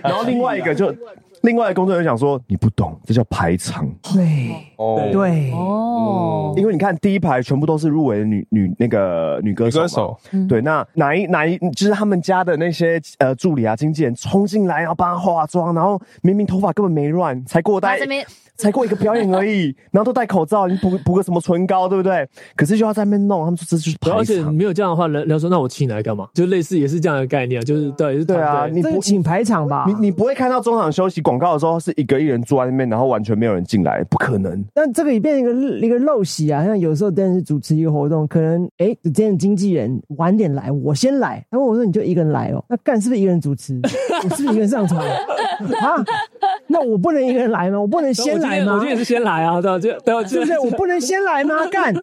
[0.04, 0.94] 然后另外一个就
[1.42, 3.88] 另外的工作人员想说你不懂，这叫排场。
[4.02, 10.18] 对哦，对，哦，因为你看第一排全部都是入围的女女那个女歌手，歌手
[10.48, 18.24] 对，那哪一哪一就是他们家的那些呃助理啊、经纪人冲进来，然后帮她化妆，然后明明头发根本没乱，才过大概他这边
[18.56, 22.26] 才过一个表演而已， 然后都戴口罩，你补补个什么唇膏，对不对？
[22.56, 24.54] 可是就要在那边弄，他们说这就是排对而且场。
[24.54, 26.26] 没有这样的话，人人家说那我请你来干嘛？
[26.32, 30.06] 就类似也是这样的概念，就是对，是对啊，你不请排场吧你。
[30.06, 34.64] 你不会看到中场休息广告的时候是一个艺人坐在那边，然后完全没有人进来，不可能。
[34.76, 41.44] 那这个也变成一个一个陋习啊，像有时候电视主持一个活动，可能哎，今天的经纪人晚点来，我先来。
[41.50, 42.64] 他问我说：“你就一个人来哦？
[42.68, 43.76] 那干是不是一个人主持？
[44.22, 46.04] 我是不是一个人上场啊？
[46.76, 47.80] 那我不能一个人来吗？
[47.80, 49.02] 我不能先来吗我今天也？
[49.02, 49.78] 是先来啊，对吧？
[49.78, 50.28] 就对吧？
[50.28, 50.58] 是不是？
[50.58, 51.54] 我不能先来吗？
[51.70, 51.94] 干！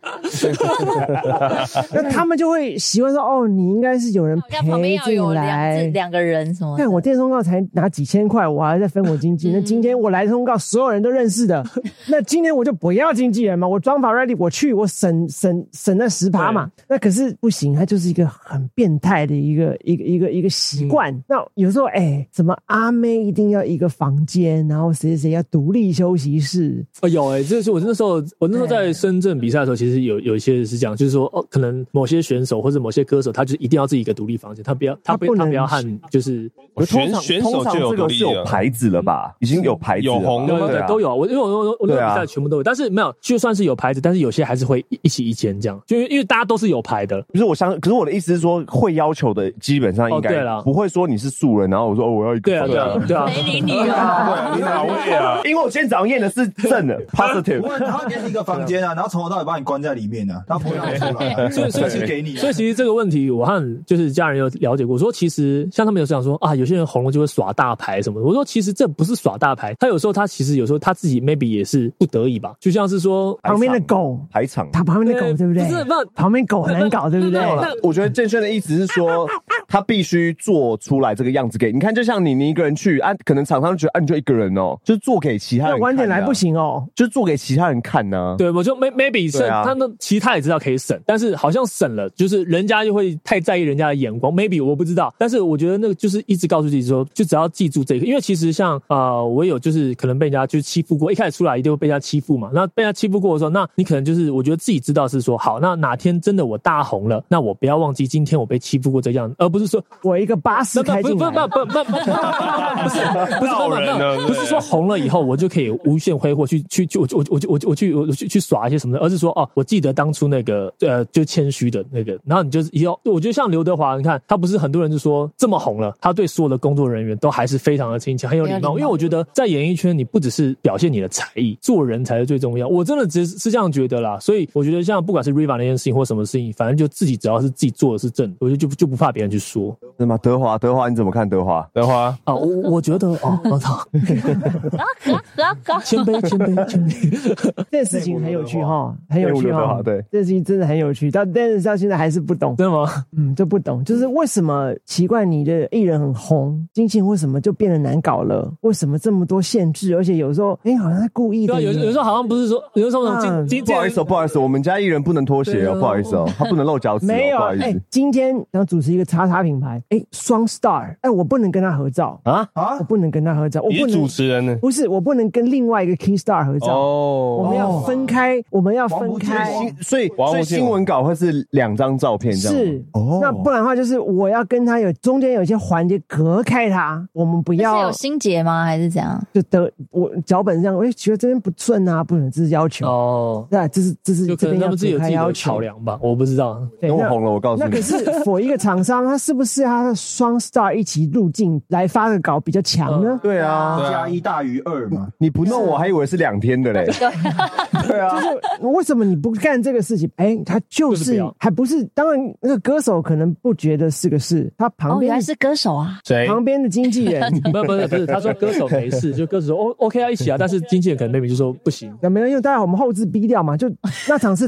[1.94, 5.84] 那他们就会习惯说：哦，你应该是有人要旁边陪着你要有两来。
[5.88, 6.84] 两个人什么的？
[6.84, 9.52] 看我电通告才拿几千块，我还在分我经纪。
[9.52, 11.64] 那今天我来通告，所有人都认识的，
[12.10, 16.70] 那今天我就不要经纪人嘛，我装法 ready，我去，我省省省那十趴嘛。
[16.88, 21.14] 那可是不行，他就是一个很变态的一个一个一个一个习惯。
[21.28, 26.86] 那有时候哎，怎么阿妹一定要一个房间，然后谁谁谁要独立休息室？
[27.02, 36.50] 哦，有哎、这是我那时候，我那时候在深圳比赛的时候，其实有有一些是这样，就是说，哦，可能某些选手或者某些歌手，他就一定要自己一个独立房间，他不要，他不他不能他不要和就是
[36.86, 39.36] 选选手就有这个是有独立了，牌子了吧？
[39.40, 40.14] 已经有牌子了。
[40.14, 40.88] 有红的对啊。
[40.88, 41.14] 都有啊。
[41.14, 50.62] 我因为我我我我那比赛全部都有，但是没有，就算是有牌子，但是有些还是会一一起一间这样，就因为因为大家都是有牌的，不是我相，可是我的意思是说，会要求的基本上应该哦对啦。
[50.62, 54.43] 不会说你是素人，然后我说哦我要一个对啊对啊对啊，没理你啊！
[54.56, 55.42] 你哪位啊？
[55.46, 62.36] 因为我今天早上验的是正的 positive，会，他给你一个房间啊，然后从头到尾把你关在里面啊，他不会让你出来，所以所以给你。
[62.36, 68.26] 所以其实这个问题，我和就是家人有了解过，说其实像他们有时候讲说啊，有些人红了就会耍大牌什么的。
[68.26, 74.70] 我说其实这不是耍大牌，他有时候他其实有时候他自己 maybe 也是不得已吧，就像是说旁边的狗，排场。
[74.72, 75.64] 他旁边的狗对不对？
[75.64, 77.40] 不是不是旁边狗很难搞，对不对？
[77.40, 79.28] 那我觉得建轩的意思是说，
[79.68, 86.88] 他必须做出来这个样子给你看，就像你你一个人去啊，可能厂商觉得啊你就一个人哦，就是做给其他人看啊晚点来不，行哦。
[86.96, 88.36] 就做给其他人看呢。
[88.38, 113.00] 对，我就 may maybe 省啊他那其他也知道可以省，但是好像省了，就是人家就会太在意人家的眼光，maybe 我不知道，但是我觉得那个就是一直告诉自己说，就只要记住这个，因为其实像呃，我有就是可能被人家就是欺负过，一开始出来一定会被人家欺负嘛，那被人家欺负过的时候，那你可能就是我觉得自己知道是说好，那哪天真的我大红了，那我不要忘记今天我被欺负过这样子，而不是说我一个巴士不不不开进来，不不不不不不是
[113.40, 139.76] 不是闹人了不是说红了以后我就可以无限挥霍去去去我我我我我去我去去耍一些什么的，而是说哦，我记得当初那个呃就谦虚的那个，然后你就是以后我觉得像刘德华，你看他不是很多人就说这么红了，他对所有的工作人员都还是非常的亲切，很有礼貌，因为我觉得在演艺圈你不只是表现你的才艺，做人才是最重要，我真的只是是这样觉得啦，所以我觉得像不管是 Riva 那件事情或什么事情，反正就自己只要是自己做的是正的，我觉得就就不怕别人去说。
[139.98, 140.18] 是吗？
[140.18, 141.68] 德华，德华你怎么看德华？
[141.74, 143.80] 德华，啊，我我觉得哦，我操，
[145.84, 149.42] 谦卑谦卑 谦卑，这件事情很有趣哈，很有趣哈。
[149.44, 152.88] 内部的话对这件事情真的很有趣，但但是到现在还是不懂，真的吗？
[153.16, 158.52] 嗯，就不懂，就是为什么奇怪你的艺人很红，经纪人为什么就变得难搞了？
[158.62, 159.96] 为什么这么多限制？
[159.96, 161.74] 而且有时候，哎，好像他故意对啊，的耶。
[161.74, 172.48] 有有时候好像不是说，有时候那种嗯经经不好意思哦，不好意思，我们家艺人不能脱鞋哦，不好意思哦，他不能露脚趾哦， 没有，哎不好意思，今天想主持一个叉叉品牌，哎，双 star，哎，我不能跟他合照，啊。
[172.54, 174.58] 啊我，不能跟他合照，我不能主持人呢？
[174.62, 188.66] 不是，我不能跟另外一个 key star 合照哦，我哦们要分开，我们要分开所以所以新闻稿会是两张照片这样是哦那不然的话就是我要跟他有中间有一些环节隔开他，我们不是要有心结吗？
[188.66, 189.22] 还是怎样？
[189.34, 192.86] 就得我脚本这样，我觉得这边不顺啊，不能，这是要求。
[192.88, 195.60] 哦，对啊，这是这是就可能他这边要们自己有自己的隔开要求考。
[195.60, 196.62] 量吧，我不知道。
[196.82, 197.82] 对那等我红了，我告诉你那可。
[197.82, 203.20] 是否一个厂商，他是不是他的双 star 一起入境来发个稿比较强呢？
[203.22, 206.86] 对啊，对啊加一大于二嘛，你不弄我还以为是两天的嘞。
[207.88, 210.10] 对啊，就是为什么你不干这个事情？
[210.16, 211.84] 哎，他就就是还不是？
[211.94, 216.00] 当然，那个歌手可能不觉得是个事，他旁哦，原边来是歌手啊！
[216.06, 216.28] 谁？
[216.28, 221.94] 旁边的经纪人， 不是不是不是，他说歌手没事， 就歌手说 O OK 啊一起啊，但是经纪人可能 maybe 就说不行。
[222.02, 223.70] 那没有，因为当然我们后置逼掉嘛，就
[224.08, 224.46] 那场是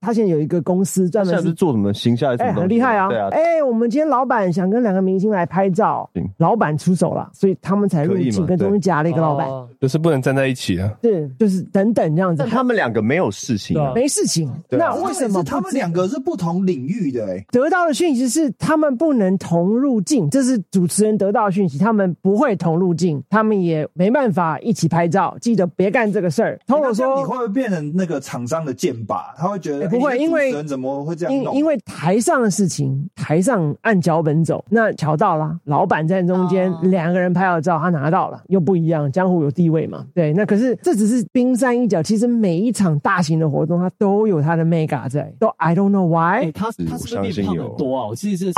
[0.00, 1.58] 他现在有一个公司专门是。
[1.58, 2.60] 做什么行销还是什哎，么东西？
[2.60, 3.08] 很厉害啊！
[3.08, 10.88] 对啊，哎，我们今天老板想跟两个明星来拍照，老板出手了，所以他们才入境，跟中间夹了一个老板，哦就是不能站在一起啊。
[11.02, 13.92] 是就是等等这样子，他们两个没有事情啊。
[13.92, 14.48] 没事情。
[14.70, 26.56] 那为什么他们两个是不同领域的、哎，得到的讯息是他们不能同入境，这是主持人得到的讯息，他们不会同入境，他们也没办法一起拍照，记得别干这个事儿。
[26.68, 26.98] 通那我说。
[26.98, 29.34] 这样你会不会变成那个厂商的剑靶？
[29.36, 31.34] 他会觉得、哎不会因为怎么会这样？
[31.34, 36.80] 因因为台上的事情，台上按脚本走，那瞧到了，老板在中间，哦。
[36.84, 48.06] 两个人拍好照，他拿到了，又不一样，江湖有地位嘛，对，那可是这只是冰山一角，其实每一场大型的活动，它都有它的 mega 在，都 I don't know 哎，why，他他是不是变胖很多啊？
[48.08, 48.52] 我记得是，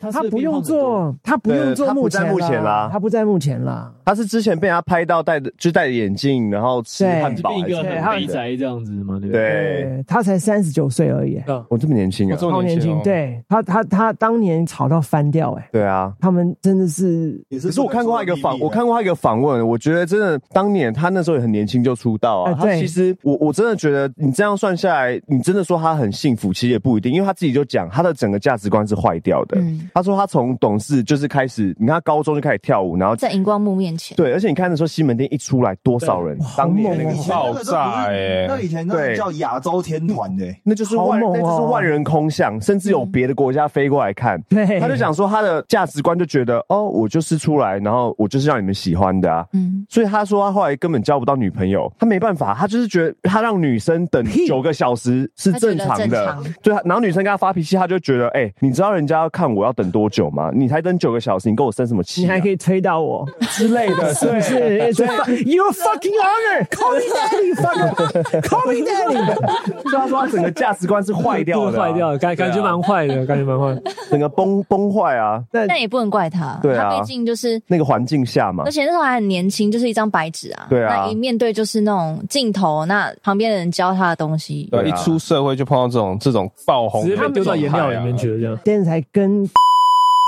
[0.00, 3.92] 他他不用做，他不用做对他不幕前在幕前啦他不在目前啦。
[4.04, 9.42] 他是之前被他拍到戴的，就戴着眼镜，然后吃对汉堡变一个很肥宅这样子嘛，对不对？
[9.42, 12.96] 对，他才三十九岁而已，我这么年轻啊我，这么超年轻。
[12.96, 16.12] 哦对他，他他当年吵到翻掉，哎，对啊。
[16.20, 22.54] 他们真的是可是我看过他一个访，我看过过他一个访问，我觉得真的当年他那时候也很年轻就出道啊。
[22.54, 29.58] 他其实我我真的觉得你这样算下来，你真的说他很幸福，其实也不一定，因为他自己就讲他的整个价值观是坏掉的。
[29.60, 38.46] 嗯他说他从懂事就是开始，你看他高中就开始跳舞，然后在荧光幕面前，对，而且你看那时候西门町一出来多少人，当年那个爆炸哎。
[38.48, 44.40] 那以前那叫亚洲天团的、那就是万，那就是万人空巷，甚至有别的国家飞过来看。
[44.48, 49.46] 对，他就讲说他的价值观就觉得哦，我就是出来，然后我就是让你们喜欢的啊。
[49.52, 56.06] 嗯，所以他说他后来根本交不到女朋友，他没办法，他就是觉得他让女生等屁九个小时是正常的。
[56.08, 56.44] 正常。
[56.62, 60.50] 对，然后女生跟他发脾气，他就觉得哎、你知道人家要看我要等多久吗？
[60.52, 62.24] 你才等九个小时，你跟我生什么气、啊？
[62.24, 64.54] 你还可以推到我之类的，是不是
[64.92, 69.82] fu- Your fucking honor, call me daddy, fuck, call me daddy。
[69.82, 73.82] 所以他说他整个价值观是坏掉的啊、坏掉了，感感觉蛮坏的，感觉蛮坏的。
[74.10, 75.42] 整个崩崩坏啊。
[75.52, 77.60] 但也不能怪他，对啊他毕竟就是。
[77.68, 80.66] 那个环境下嘛而，且那时候还很年轻，就是一张白纸啊。
[80.70, 84.66] 对啊那一面对就是那种镜头，那旁边的人教他的东西。
[84.70, 88.58] 对，一出社会就碰到这种这种爆红的直接被丢到颜料里面去了，这样。
[88.64, 89.44] 现在才跟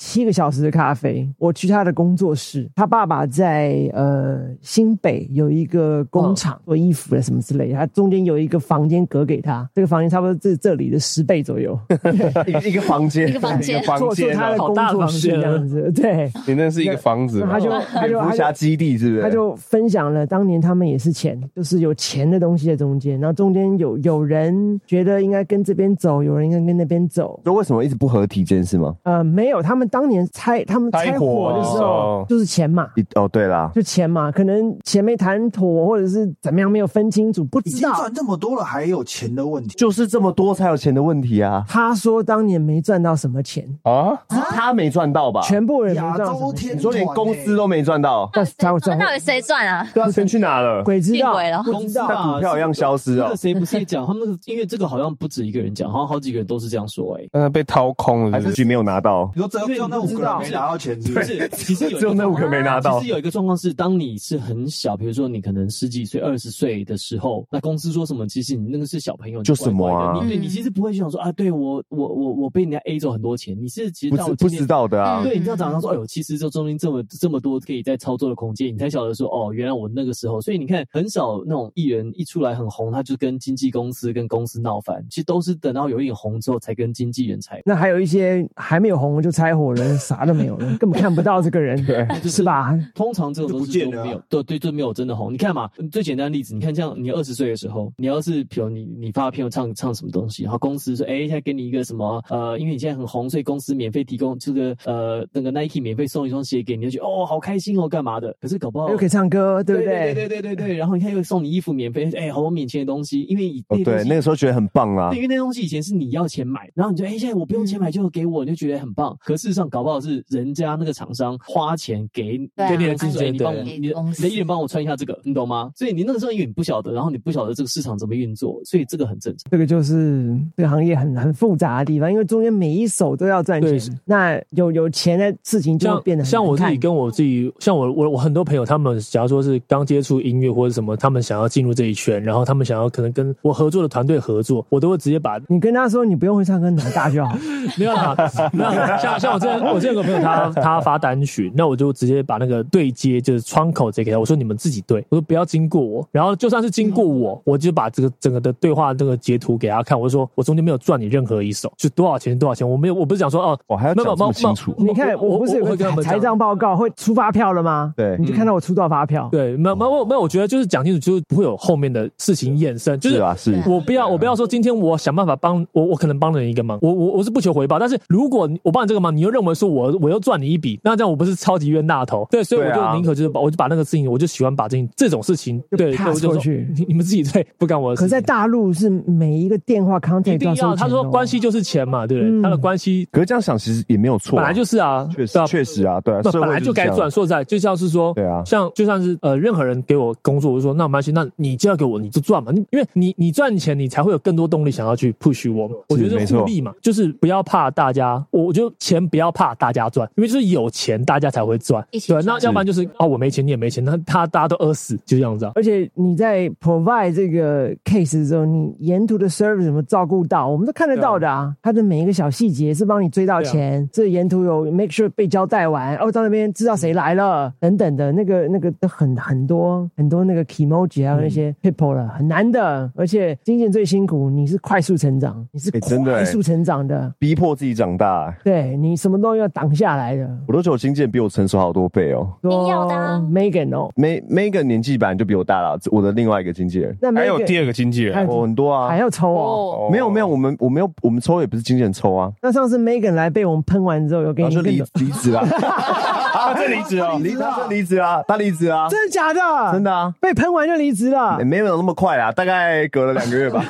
[0.00, 11.78] 七个小时的咖啡，我去他的工作室，他爸爸在呃新北有一个工厂做衣服的什么之类的，他中间有一个房间隔给他，这个房间差不多这这里的十倍左右，
[12.46, 16.30] 一个一个房间，一个房间一个房做做他的工作室这样子，对。
[16.46, 17.60] 你那是一个房子他？
[17.60, 19.22] 就他就他基地是不是？
[19.22, 27.38] 他就分享了当年他们也是钱，就是有钱的东西在中间，然后中间有有人觉得应该跟这边走，有人应该跟那边走。
[27.44, 28.96] 那为什么一直不合体这件事吗？
[29.02, 37.94] 呃，没有，他们当年拆他们拆拆伙伙的时候哦就是钱嘛，哦，对啦，就钱嘛，可能钱没谈妥，或者是怎么样没有分清楚，不知道。
[37.94, 39.76] 赚这么多了，还有钱的问题。
[39.76, 41.64] 就是这么多才有钱的问题啊。
[41.68, 45.40] 他说当年没赚到什么钱，啊，他没赚到吧？
[45.42, 49.06] 全部人没亚赚到什么钱洲天，你说连公司都没赚到，但是他会赚那。
[49.06, 49.86] 到底谁赚啊？
[49.92, 50.82] 对啊，钱去哪了？
[50.84, 52.08] 鬼知道不知道。
[52.08, 53.26] 像股票一样消失啊。
[53.26, 54.38] 这个谁不是讲他们那个？
[54.46, 57.18] 因为这个好像不止一个人讲，好像好几个人都是这样说。
[57.18, 59.30] 哎，呃，被掏空了还是局没有拿到？
[59.34, 61.38] 你说只有只有那五个人没拿到钱，是不不是？
[61.38, 75.24] 是，其实有一个只有那五个没拿到其实有一个状况是，当你是很小，比如说你可能十几岁、二十岁的时候，那公司说什么，其实你那个是小朋友，就什么啊你你对嗯你其实不会去想说啊，对我我我我被人家 A 走很多钱，你是其实不知道的啊嗯。
[75.24, 87.60] 对，你这样讲，他说，哎呦，其实这中间这么这么多可以在操作的空间，你才晓得说，哦，原来我那个时候，所以你看，很少那种艺人一出来很红，他就跟经纪公司跟公司闹翻，其实都是等到有一点红之后，才跟经纪人拆。
[87.64, 92.76] 那还有一些还没有红就拆伙人，啥都没有了，根本看不到这个人， 对是吧？
[92.94, 95.32] 通常这种都不见了啊是都没有，对对，就没有真的红。
[95.32, 108.34] 你看嘛，最简单的例子，你看像你二十岁的时候，你要是比如你你发片唱唱什么东西，然后公司说，哎，现在给你一个什么呃，因为你现在很红，所以公司免费提供这个呃那个 Nike 免费送一双鞋给你，就觉得哦好开心哦，干嘛的？
[108.40, 110.14] 可是搞不好又可以唱歌，对不对对？
[110.14, 115.16] 对对对对，然后你看又送你衣服免费，哎，好多免钱的东西，因为对，那个时候觉得很棒啊对，。
[115.16, 119.16] 因为那东西以前是你要钱买，然后你就哎，现在我不用钱买就给我，你就觉得很棒。
[119.20, 125.70] 可事实上，搞不好是人家那个厂商花钱给给你的他薪水，对你帮我，你的公司你的艺人帮我穿一下这个，你懂吗？
[125.76, 129.50] 所以你那个时候因为你不晓得，然后你不晓得这个市场怎么运作，所以这个很正常。
[129.50, 147.36] 这个就是这个行业很很复杂的地方，因为中间每一手都要赚对钱，那有有钱的事情就会变得很像我自己跟我自己，像我我我很多朋友，他们假如说是刚接触音乐或者什么，他们想要进入这一圈，然后他们想要可能跟我合作的团队合作，我都会直接把你跟他说你不用会唱歌，你大就好。
[147.76, 148.16] 没有啦，
[148.52, 164.74] 没有啦像像我之前 我之前有个朋友他他发单曲，那我就直接把那个对接就是窗口直接给他，我说你们自己对，我说不要经过我，然后就算是经过我，我就把这个整个的对话这个截图给他看，我就说我中间没有赚你任何一手，就多少钱多少钱，我没有我不是讲说哦，我还要讲这么清楚。
[164.78, 167.92] 你看，我不是有个财财账报告会出发票了吗？
[167.96, 169.28] 对，你就看到我出多少发票。
[169.30, 182.26] 对，没有没有没有，我觉得就是讲清楚，就是不会有后面的事情衍生，就是啊是，我不要我不要说今天我想办法帮我我可能帮了你一个忙，我我我是不求回报，但是如果我帮你这个忙，你又认为说我我又赚你一笔，那这样我不是超级冤大头？
[182.30, 188.02] 对，所以我就宁可就是把我就把那个事情，我就喜欢把这这种事情对我就去你你们自己对，不干我的事。
[188.02, 192.42] 可在大陆是每一个电话 contact 一定要他说关系就是钱嘛，对不对？
[192.42, 197.10] 他的关系，可是这样想其实也没有错，本来就是啊，确实确实啊，对啊，本来就该赚。
[197.10, 205.68] 说实在，就像是说，对啊，像就算是呃任何人给我工作，我就说那没关系，那你就要给我，你就赚嘛，因为你你赚钱，你才会有更多动力想要去 push 我。
[205.88, 211.84] 我觉得互利嘛，就是不要怕大家，我我觉得钱不要怕大家赚，因为就是有钱大家才会赚。
[211.90, 215.50] 对，那要不然就是哦我没钱你也没钱，那他大家都饿死，就这样子。
[215.56, 221.52] 而且你在 provide 这个 case 的时候，你沿途的 service 怎么照顾到，我们都看得到的啊。
[221.60, 232.90] 他的每一个小细节是帮你追到钱，这沿途有 make sure 被交代完，哦到那边知道谁来了等等的那个那个都很很多很多那个 emoji 还有那些 people 了，很难的。
[232.94, 238.32] 而且经纪人最辛苦，你是快速成长，你是快速成长的，逼迫自己长大。
[238.44, 240.28] 对你什么都要挡下来的。
[240.46, 242.28] 我都觉得我经纪人比我成熟好多倍哦。
[242.42, 242.94] 你要的
[243.30, 246.96] Megan 哦，Meg Megan 年纪本来就比我大了，我的另外一个经纪人。
[247.00, 249.88] 那还有第二个经纪人，哦很多啊，还要抽哦。
[249.90, 252.32] 没有没有，我们我没有，我们抽也不是经纪人抽啊。
[252.40, 255.42] 那上次 Megan 来被我们喷完之后，有给你离离职了。
[256.32, 259.40] 啊，这离职哦，离他离职啊，他离职啊，真的假的？
[259.72, 263.64] 真的啊，被喷完就离职了，没有那么快啊，大概隔了两个月吧。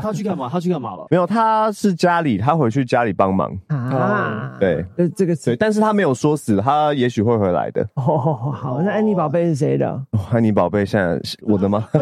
[0.00, 0.48] 他去干嘛？
[0.50, 1.06] 他去干嘛了？
[1.10, 4.52] 没有，他是家里，他回去家里帮忙啊。
[4.58, 7.86] 对，这这个对，但是他没有说死，他也许会回来的。
[7.94, 10.00] 哦，好，那安妮宝贝是谁的？
[10.32, 11.86] 安妮宝贝现在是我的吗？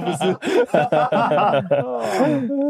[0.00, 0.24] 不是。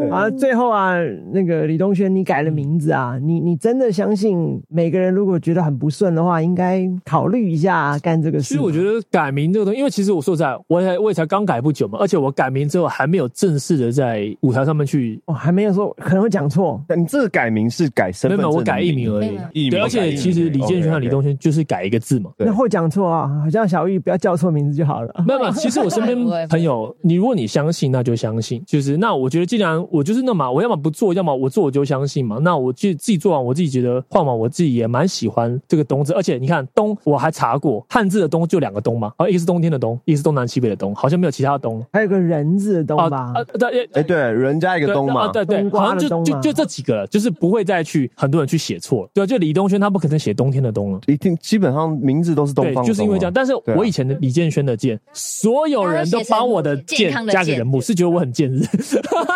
[0.10, 0.94] 啊，最后啊，
[1.32, 8.44] 那个李东轩，你改了名字啊，你你真的相信每个人如果觉得很不顺的话，应该考虑一下干这个事。
[8.44, 16.80] 其实我觉得改名这个东西，因为其实我说实在，我也我也才刚改不久嘛，而且我改名之后还没有正式的在舞台上面去，哦，还没有说可能会讲错。
[16.96, 19.70] 你这个改名是改身份没有，我改艺名而已。
[19.70, 22.30] 对，而且其实李建勋和李东轩就是改一个字嘛。
[22.38, 25.24] 那会讲错啊，好像小玉不要叫错名字就好了。
[25.26, 28.62] 没有，没有，其实我身边朋友， 你如果你相信，那就相信。
[28.66, 32.38] 就是那我觉得，既然我就是那嘛，我要么不做，要么我做我就相信嘛。
[32.40, 36.12] 那我就自己做完，我自己觉得换完，我自己也蛮喜欢这个冬字。
[36.12, 41.84] 而且你看冬，我还查过汉字的冬就两个冬嘛，啊，一个是冬天的冬，一个是东南西北的东，好像没有其他的冬。
[41.92, 43.32] 还有个人字的冬吧？
[43.34, 49.10] 啊，对，哎，对，人加一个冬嘛，对对，好像就就就这几个了，就是不会再去很多人去写错了。
[49.12, 53.32] 对，就李东轩他不可能写冬天的冬了，一定基本上名字都是东方，就是因为这样。
[53.32, 58.62] 但是我以前的李建轩的建，所有人都把我的建加个人物，是觉得我很贱日。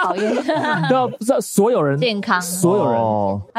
[0.03, 0.35] 讨厌，
[0.89, 3.01] 对啊，不是所有人健康，所有人，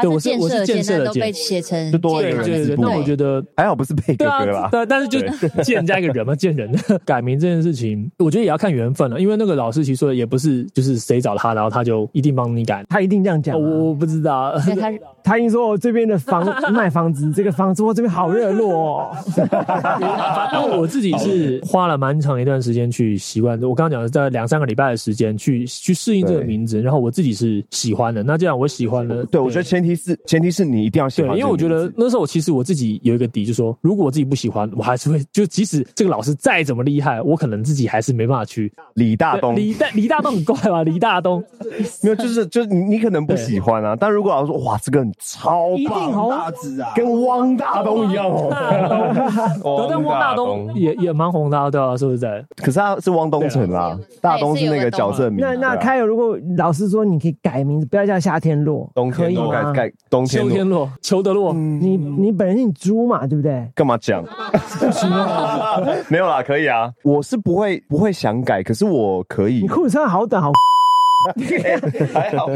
[0.02, 2.76] 对，我是我是建设的建，被写成就多一个对对对。
[2.76, 4.68] 那我觉得还好，不是配哥哥啦。
[4.72, 5.20] 对，但是就
[5.62, 6.72] 健加 一个人嘛，健人
[7.04, 9.20] 改名这件事情，我觉得也要看缘分了。
[9.20, 13.60] 因为那个老师其实说的也不是，就是谁找他，然后他就一定帮你改，他一定这样讲。
[13.60, 14.92] 我我不知道，他
[15.22, 19.10] 他已经说我这边的房卖房子，这个房子我这边好热络哦。
[19.36, 28.22] 然后我自己是花了蛮长一段时间去习惯，我刚刚讲的在两三个礼拜的时间去去适应这个名字，然后我自己是喜欢的。
[28.22, 38.72] 那这样我喜欢了，对我觉得前提是前提是你一定要喜欢，因为我觉得那时候我其实我自己有一个底，就是说如果我自己不喜欢，我还是会就即使这个老师再怎么厉害，我可能自己还是没办法去。
[38.94, 40.82] 李大东，李大李大东很怪吧？
[40.82, 41.42] 李大东
[42.02, 48.48] 没有，就是就是你你可能不喜欢啊，但如果老师说哇这个很超棒，大字啊，跟汪大东一样哦。
[49.88, 52.44] 但汪大东也也蛮红的，对啊，是不是？
[52.56, 53.89] 可是他是汪东城啦，
[54.20, 55.40] 大东是那个角色名。
[55.40, 61.52] 那那开尔，如果老师说你可以改名字，不要叫夏天洛，冬天洛改改冬天秋天落，裘德洛。
[61.52, 63.66] 你你本人姓朱嘛，对不对？
[63.74, 64.24] 干嘛讲？
[66.08, 66.92] 没有啦，可以啊。
[67.02, 69.60] 我是不会不会想改，可是我可以。
[69.60, 70.50] 你裤子穿好短好。
[72.12, 72.50] 还好，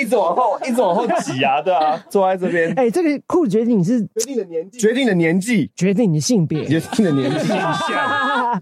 [0.00, 2.72] 一直往后，一直往后挤啊，对啊，坐在这边。
[2.74, 7.48] 哎，这个裤决定你是决定的年纪，决定的年纪，决定你性别，决定的年纪，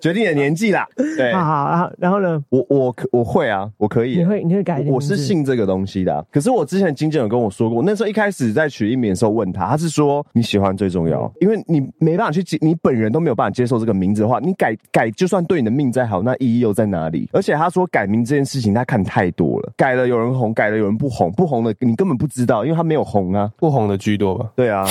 [0.00, 0.86] 决定的年纪啦。
[0.96, 2.42] 对，好，然后然后呢？
[2.50, 4.16] 我我可我会啊，我可以。
[4.16, 4.84] 你会你会改？
[4.86, 6.26] 我是信这个东西的。
[6.32, 17.28] 可是我之前经纪人跟我说过，那时候一开始在取艺名的时候问他，他是说你喜欢最重要，因为你没办法去接，你本人都没有办法接受这个名字的话，你改改就算对你的命再好，那意义又在哪里？
[17.32, 19.19] 而且他说改名这件事情，他看太。
[19.20, 23.50] 太多了，改了有人红，改了有人不红，不红的你根本不知道，因为他没有红啊。
[23.58, 24.48] 不红的居多吧？
[24.56, 24.86] 对啊，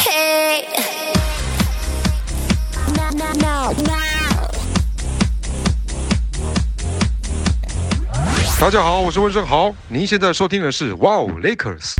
[8.62, 11.96] 大家好，我是温胜豪，您现在收听的是 Wow Lakers。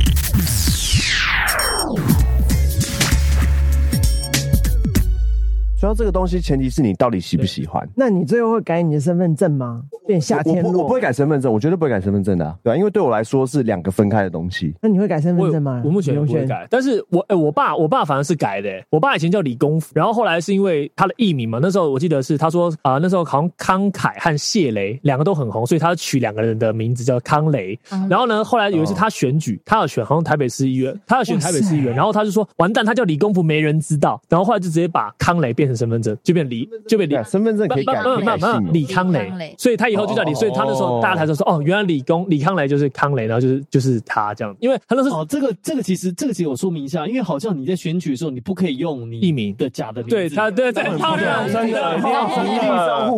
[5.80, 7.88] 说到这个东西前提是你到底喜不喜欢。
[7.96, 9.80] 那你最后会改你的身份证吗？
[10.10, 10.70] 变夏天落？
[10.70, 14.74] 我不我不会改身份证，我绝对不会改身份证的啊、对啊，因为对我来说是两个分开的东西。
[14.82, 15.80] 那你会改身份证吗？
[15.84, 27.78] 我目前不会改，但是我哎、我爸我爸反而是改的、我爸以前叫李功夫，然后后来是因为他的艺名嘛，那时候我记得是他说啊、那时候好像康凯和谢雷两个都很红，所以他取两个人的名字叫康雷。
[28.08, 38.70] 然后呢，后来有一次他选举，他要选好像台北市议员，他要选台北市议员，然后他就说完蛋，他叫李功夫没人知道，然后后来就直接把康雷变成身份证，就变李就变李身份证可以改，可以改姓哦。
[38.72, 50.98] 李康雷所以他以后就叫李，所以他那时候大家才知道说哦，原来李工李康雷就是康雷，然后就是就是他这样，因为他那时候哦，这个这个其实这个其实我说明一下，因为好像你在选举的时候，你不可以用你艺名的假的名字，对他对对，户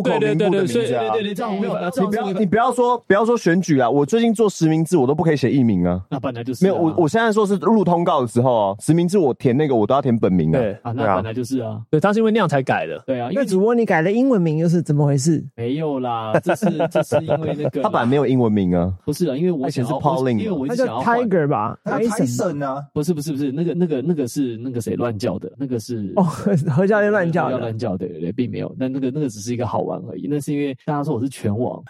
[0.01, 3.89] 口名簿的名对字啊对对对，这样没有，你不要，你不要说，不要说选举啊。
[3.89, 6.01] 我最近做实名制，我都不可以写艺名啊。
[6.09, 10.59] 那本来就是没有，我我现在说是入通告的时候啊，实名制我填那个我都要填本名的。
[10.59, 13.01] 对啊，那本来就是啊，对，他是因为那样才改的。
[13.05, 15.43] 对啊，因为那主播你改了英文名又是怎么回事？
[15.55, 18.91] 没有啦，这是这是因为那个他本来没有英文名啊。
[19.05, 27.77] 不是啊，因为我他以前是想要 Pauline 因为我一他叫直想要换 Tiger 吧？Tyson 神啊，不是不是不是，那个那个那个是那个谁乱叫的，那个是哦，何教练乱叫的要乱。
[27.77, 30.27] 叫，对对对，并没有，但那个那个只是一个好玩而已。
[30.29, 31.81] 那是因为大家说我是拳王，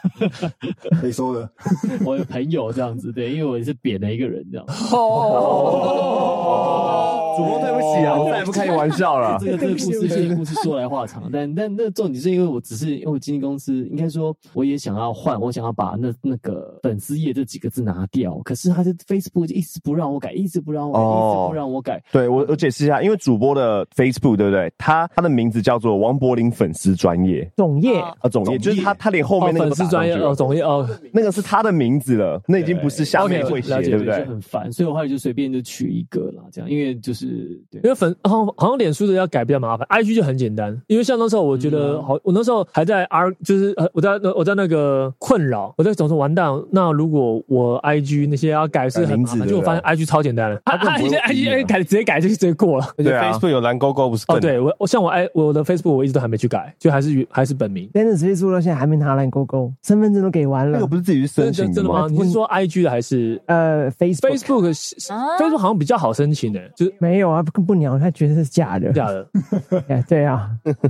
[1.01, 1.49] 谁说的？
[2.05, 4.65] 我的朋友这样子，对，因为我也是扁了一个人这样。
[7.35, 9.37] 主播对不起啊，我再也不开你玩笑了。
[9.41, 21.03] 这个这个故事这个故事说来话长，但但那重点是因为我只是因为我经纪公司，应该说我也想要换，我想要把那那个粉丝页这几个字拿掉，可是他是 Facebook 就一直不让我改，一直不让我改，一
[21.43, 22.03] 直不让我改。
[22.11, 24.71] 对我，我解释一下，因为主播的 Facebook 对不对？
[24.77, 34.31] 他他的名字叫做王柏林粉丝专业总业哦啊，总业就是他他连后哦面那个粉丝专业哦，总业哦，那个是他的名字了，那已经不是下面会写，对不对就？
[34.31, 37.22] 很烦，所以我后来就随便就取一个了，这样，因为就是
[37.71, 40.79] 对因为粉好像好像脸书的要改比较麻烦，IG 就很简单。
[40.87, 52.85] 因为像那时候我觉得好，我那时候还在 R，就是呃我在我在那个困扰，我在总说完蛋，那如果我 IG 那些要改是很麻烦，就我发现 IG 超简单的，它根本不用 IG IG 改直接改就直接过了。
[52.97, 57.89] 而且对啊 Facebook 有蓝勾勾，不是哦，对我我像我 i 我的 Facebook 我一直都还没去改，就还是原还是本名。
[57.93, 60.87] Dennis Facebook 到现在还没拿蓝勾勾，身份证都给完了那个。
[60.87, 62.07] 不是自己去申请真的吗？？
[62.09, 68.91] 你是说 IG 的还是呃，Facebook Facebook？Facebook 好像比较好申请的，就是没有啊，不不鸟，他觉得是假的。
[68.93, 69.27] 假的。
[69.89, 70.49] 哎对啊，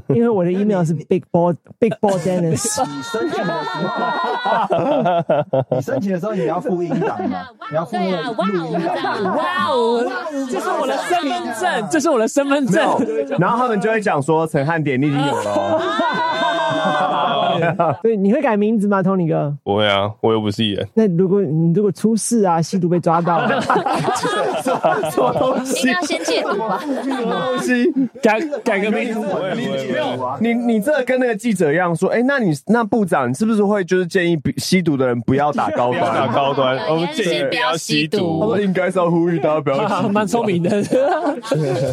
[0.10, 2.84] 因为我的 email 是 Big Ball Big Ball Dennis。
[2.86, 7.48] 你申请的时候，你申请的时候你要复印档嘛？
[7.70, 9.36] 你要附那个录音档。
[9.36, 10.04] 哇哦，
[10.50, 12.84] 这是我的身份证，这是我的身份证。
[13.40, 15.80] 然后他们就会讲说陈汉典你已经有了哦，
[18.04, 19.56] 对，你会改名字吗，Tony 哥？
[19.64, 20.88] 不会啊，我又不是艺人。
[20.94, 23.62] 那如果你如果出事啊，吸毒被抓到了，
[25.12, 25.94] 什么东应西该？
[25.94, 26.80] 要先戒毒吧？
[26.84, 27.92] 什么东西？
[28.22, 29.20] 改改个名字，
[29.56, 36.28] 没有，你你这个跟那个记者一样说，哎，那你那部长你是不是会就是建议比吸毒的人不要打高 不要打？
[36.28, 38.60] 高端，我们建议不要吸他毒说。
[38.60, 40.10] 应该是要呼吁大家不要吸毒。
[40.10, 40.70] 蛮聪明的。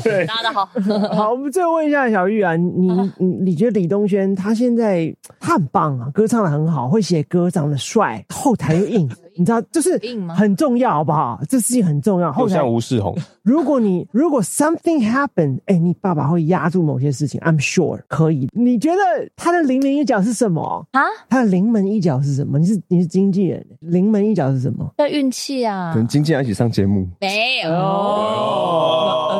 [0.02, 0.68] 对，答的好，
[1.14, 11.38] 好，我们最后问一下小玉啊，你你你觉得李东轩他现在他很棒啊，歌唱的很好，会写歌，长得帅，后台又硬， 你知道，就是硬吗很重要，好不好？
[11.48, 12.32] 这事情很重要。
[12.32, 18.48] 后台像吴世宏，如果你如果 something happen，哎、你爸爸会压住某些事情，I'm sure 可以。
[18.52, 18.98] 你觉得
[19.36, 20.86] 他的临门一脚是什么？
[20.92, 22.58] 啊，他的临门一脚是什么？
[22.58, 24.90] 你是你是经纪人，临门一脚是什么？
[24.98, 27.06] 要运气啊可，能经纪人一起上节目。
[27.20, 27.70] 没有。
[27.70, 29.36] 哦，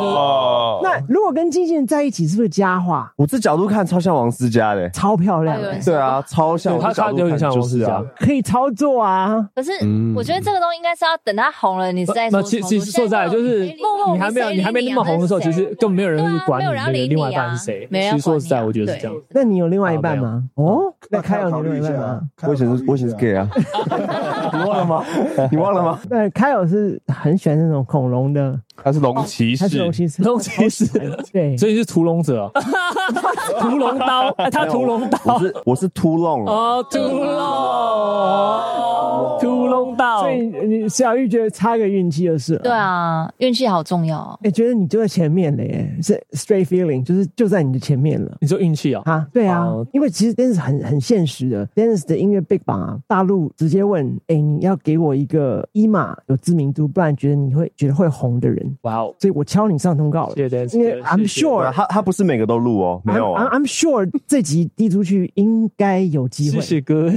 [0.83, 3.13] 那如果跟经纪人在一起，是不是佳话？
[3.17, 6.77] 我这角度看超像王思佳的，超漂亮对啊，超像。
[6.79, 8.27] 对他他有点像看就是啊王思佳。
[8.27, 9.49] 可以操作啊。
[9.55, 9.73] 可是
[10.15, 12.41] 我觉得这个东西应该是要等他红了，你再说。
[12.41, 17.89] 那其其实说实在，就是你还没有你还没那么红的时候，其实根本没有人会去管你那个另外一半是谁。
[17.91, 19.17] 其实说实在，我觉得是这样。
[19.31, 20.45] 那你有另外一半吗？
[20.55, 22.21] 哦，那凯友考虑一你有另外一半下吗？。
[22.49, 23.49] 我以前是我以前是 gay 啊，
[24.53, 25.05] 你忘了吗？
[25.51, 26.01] 你忘了吗？
[26.09, 29.63] 那凯友是很喜欢那种恐龙的，他是龙骑士。
[29.63, 30.87] 他是，龙骑士，龙骑士，
[31.33, 32.51] 对，所以你是屠龙者，
[33.61, 35.19] 屠龙刀，哎， 他屠龙刀。
[35.25, 40.21] 我，是我是屠龙，哦，屠龙，道，屠龙刀。
[40.23, 40.31] 所。
[40.31, 42.61] 以你小玉觉得差个运气就是了。
[42.61, 44.19] 对啊，运气好重要。
[44.19, 44.39] 哦。
[44.43, 48.37] 哎、觉得你就在前面了耶，是 straight feeling，就是就在你的前面了。
[48.41, 49.03] 你说运气哦？
[49.05, 49.87] 啊，对啊，哦。
[49.93, 60.35] 因为其实 Dance 很很现实的，Dance 的音乐 Big 榜啊，大陆直接问，哎，你要给我一个一码有知名度，不然觉得你会觉得会红的人，哇哦，所以我敲你上通告了。
[60.35, 63.51] 谢谢 Dance 因为 I'm 谢谢对 sure，啊他他不是每个都录哦，没有 I'm, 啊。
[63.53, 67.11] I'm sure 这集递出去应该有机谢会，谢哥。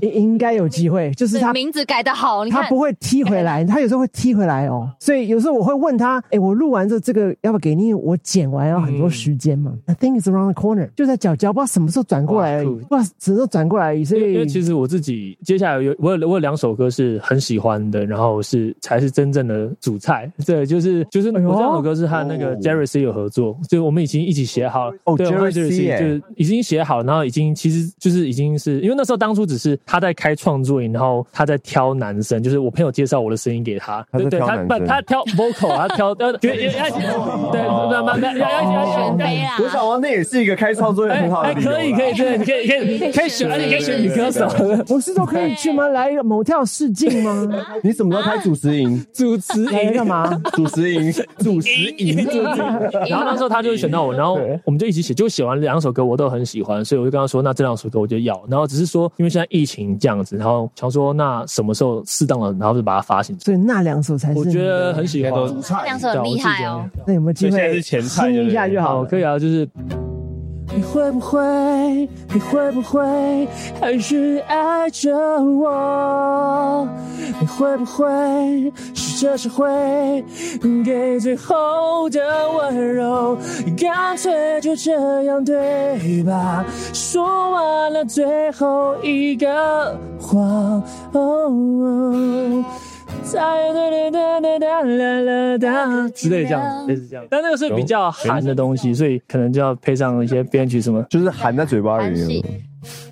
[0.00, 4.90] 应应该有机会，就是他名字改的好，他不会踢回来，他有时候会踢回来哦。
[4.98, 7.94] 所以有时候我会问他，哎，我录完之后这个要不要给你？
[7.94, 9.72] 我剪完要很多时间嘛。
[9.86, 14.04] I think it's around the corner，就在角角，不知道什么时候转过来而已，哇酷不知道什么时候转过来而已。
[14.04, 20.30] 所以其实我自己接下来有我有我有两首歌是很喜欢的，然后是才是真正的主菜。
[20.46, 24.96] 对，就是就是我这首歌是和那个哦 Jerry C 有合作，就是我们已经一起写好了。
[25.04, 34.56] 哦对，Jerry C 耶就是已经写好，然后已经其实就是已经是因为那时候当初只是他在开创作营，然后他在挑男生，就是我朋友介绍我的声音给他，对对，他
[34.86, 36.74] 他挑 vocal，他挑对。
[39.58, 44.48] 我想王，那也是一个开创作业很好的哎，可以可以，对，你可以可以可以选，而且可以选女歌手。
[44.86, 45.88] 不是说可以去吗？
[45.88, 47.48] 来某跳试镜吗？
[47.82, 49.04] 你什么时候开主持营？
[49.12, 50.28] 主持营干嘛？
[50.52, 51.68] 主持营， 主食
[51.98, 52.16] 营，
[53.08, 58.42] 然后那时候他就选到我，然后我们就一起写，就写完两首歌，我都很喜欢，所以我就跟他说，那这两首歌我就要。
[58.48, 63.38] 然后只是说，因为现在疫情这样子，然后想说，那什么时候适当的，然后就把它发行。
[63.40, 65.32] 所以那两首才是我觉得很喜欢，
[65.84, 66.88] 两首很厉害哦。
[67.06, 69.04] 那有没有机会现在是前菜听一下就好？
[69.04, 69.68] 可以啊，就是
[70.76, 72.08] 你会不会？
[72.32, 73.48] 你会不会
[73.80, 76.88] 还是爱着我？
[77.40, 80.24] 你会不会试着学会
[80.84, 82.20] 给最后的
[82.50, 83.38] 温柔？
[83.78, 86.64] 干脆就这样对吧？
[86.92, 90.82] 说完了最后一个谎。
[91.12, 91.82] 哦再哒哒
[92.14, 92.93] 哒哒啦啦哒
[96.14, 97.26] 之类这样，类似这样。
[97.30, 101.02] 但那个是比较韩的东西，所以可能就要配上一些编曲什么。
[101.10, 102.42] 就是含在嘴巴里面。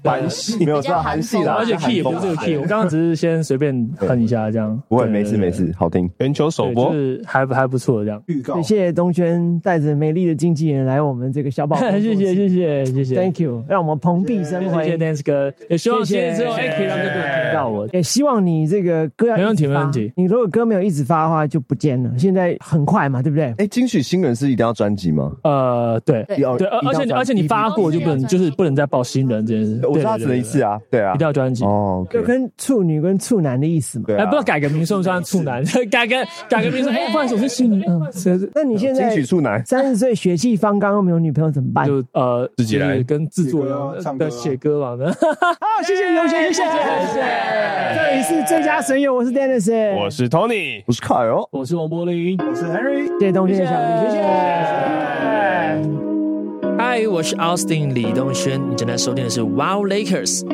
[0.03, 4.81] 韩系 没有，是韩系的，而且 key 也不是这个 key，我刚刚只是先随便哼一下这样。
[4.89, 5.53] 不会，对没事没。
[5.53, 6.11] 事，好听。
[6.18, 8.23] 全球首播就，是还还不错这样。
[8.27, 15.05] 预告谢谢东轩带着美丽的经纪人来我们这个小宝 谢谢谢谢谢谢 Thank you，让我们蓬荜生辉谢谢辉。
[15.05, 17.87] Dance 哥，也希望谢谢今天之后哎可以让更多人听到我。
[17.93, 22.11] 也希望你这个歌要没问题没问题你如果歌没有一直发的话，就不见了。
[22.16, 23.55] 现在很快嘛，对不对？
[23.59, 25.33] 哎，金曲新人是一定要专辑吗？
[25.45, 29.81] 呃，对对要对，而而且你而且你发过就不能就是不能再报新人这件事。
[29.87, 31.27] 我知道只能一次啊，对啊一定。
[31.27, 31.65] 要专辑。
[31.65, 34.05] 哦就跟处女跟处男的意思嘛。
[34.07, 34.45] 对哎，不知道啊。
[34.45, 35.63] 改个名算不算处男？
[35.91, 36.17] 改个
[36.49, 37.85] 改个名说， 哎，不好意思，我是处女。
[37.87, 38.01] 嗯，
[38.55, 41.87] 那你现金在曲处男，三十岁血气方刚又没有女朋友怎么办？
[41.87, 45.13] 就呃自己来跟制作人唱歌的写歌嘛的。
[45.21, 47.23] 好，谢谢刘璇，谢谢，谢谢。
[47.95, 51.47] 这里是最佳损友，我是 Dennis，我是 Tony，我是 Kyle，。
[51.51, 52.39] 我是王柏林。
[52.39, 53.07] 我是 Henry。
[53.19, 56.12] 谢谢东轩的小丽，谢谢。
[56.95, 60.45] 嗨，我是 Austin 李东轩，你正在收听的是 Wow Lakers。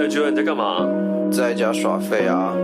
[0.00, 0.84] 哎，九你在干嘛？
[1.30, 2.56] 在家耍废啊！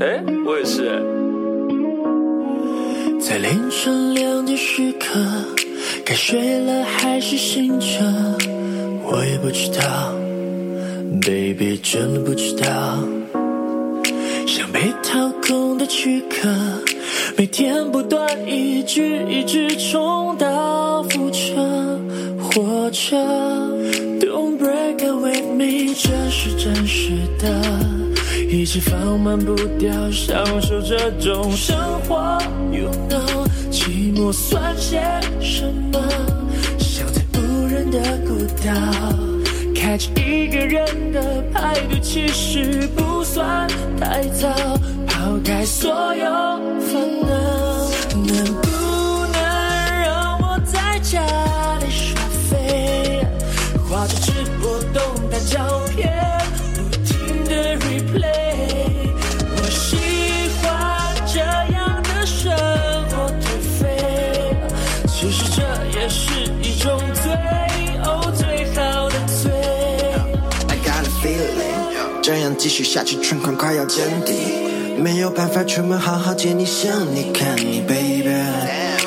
[0.00, 1.00] 哎，我也是哎。
[3.18, 5.18] 在凌晨两点时刻，
[6.04, 7.86] 该睡了还是醒着，
[9.04, 10.12] 我也不知道
[11.22, 12.98] ，baby 真的不知道。
[14.50, 16.48] 像被掏空的躯壳，
[17.36, 21.54] 每天不断一直一直重蹈覆辙，
[22.42, 23.16] 活着。
[24.18, 27.48] Don't break it with me，这是真实的。
[28.50, 31.78] 一直放慢步调，享受这种生
[32.08, 32.36] 活。
[32.72, 35.00] You know，寂寞算些
[35.40, 36.02] 什么？
[36.76, 38.74] 像在无人的孤岛，
[39.76, 43.68] 开着一个人的派对，其实不算
[43.98, 44.48] 太早。
[45.06, 46.24] 抛开所有
[46.80, 47.28] 烦恼，
[48.14, 48.68] 能不
[49.32, 49.38] 能
[50.02, 51.20] 让我在家
[51.80, 53.24] 里耍废？
[53.88, 55.79] 画着直播动态照
[72.60, 74.34] 继续下去，存款快要见底，
[75.02, 78.28] 没有办法出门好好见你，想你看你，baby，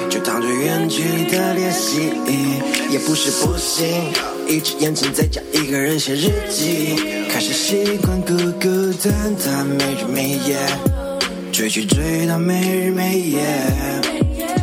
[0.10, 2.12] 就当做远距离的练习，
[2.89, 3.86] 也不是不行，
[4.47, 6.95] 一直眼睁在家一个人写日记，
[7.30, 10.58] 开始习惯孤孤单单，没日没夜，
[11.51, 13.39] 追剧追到没日没夜。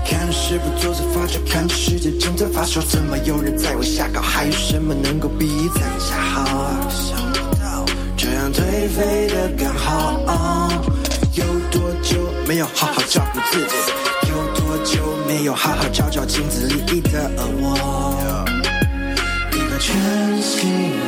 [0.05, 4.20] 看着事不做则发愁，看着世界正在发烧，怎么有人在为瞎搞？
[4.20, 6.49] 还有什么能够比在下好？
[8.80, 10.70] 想不到这样颓废的刚好。
[11.34, 12.16] 有多久
[12.46, 13.74] 没有好好照顾自己？
[14.28, 18.44] 有多久没有好好照照镜子里的我？
[19.52, 19.94] 一个全
[20.42, 20.99] 新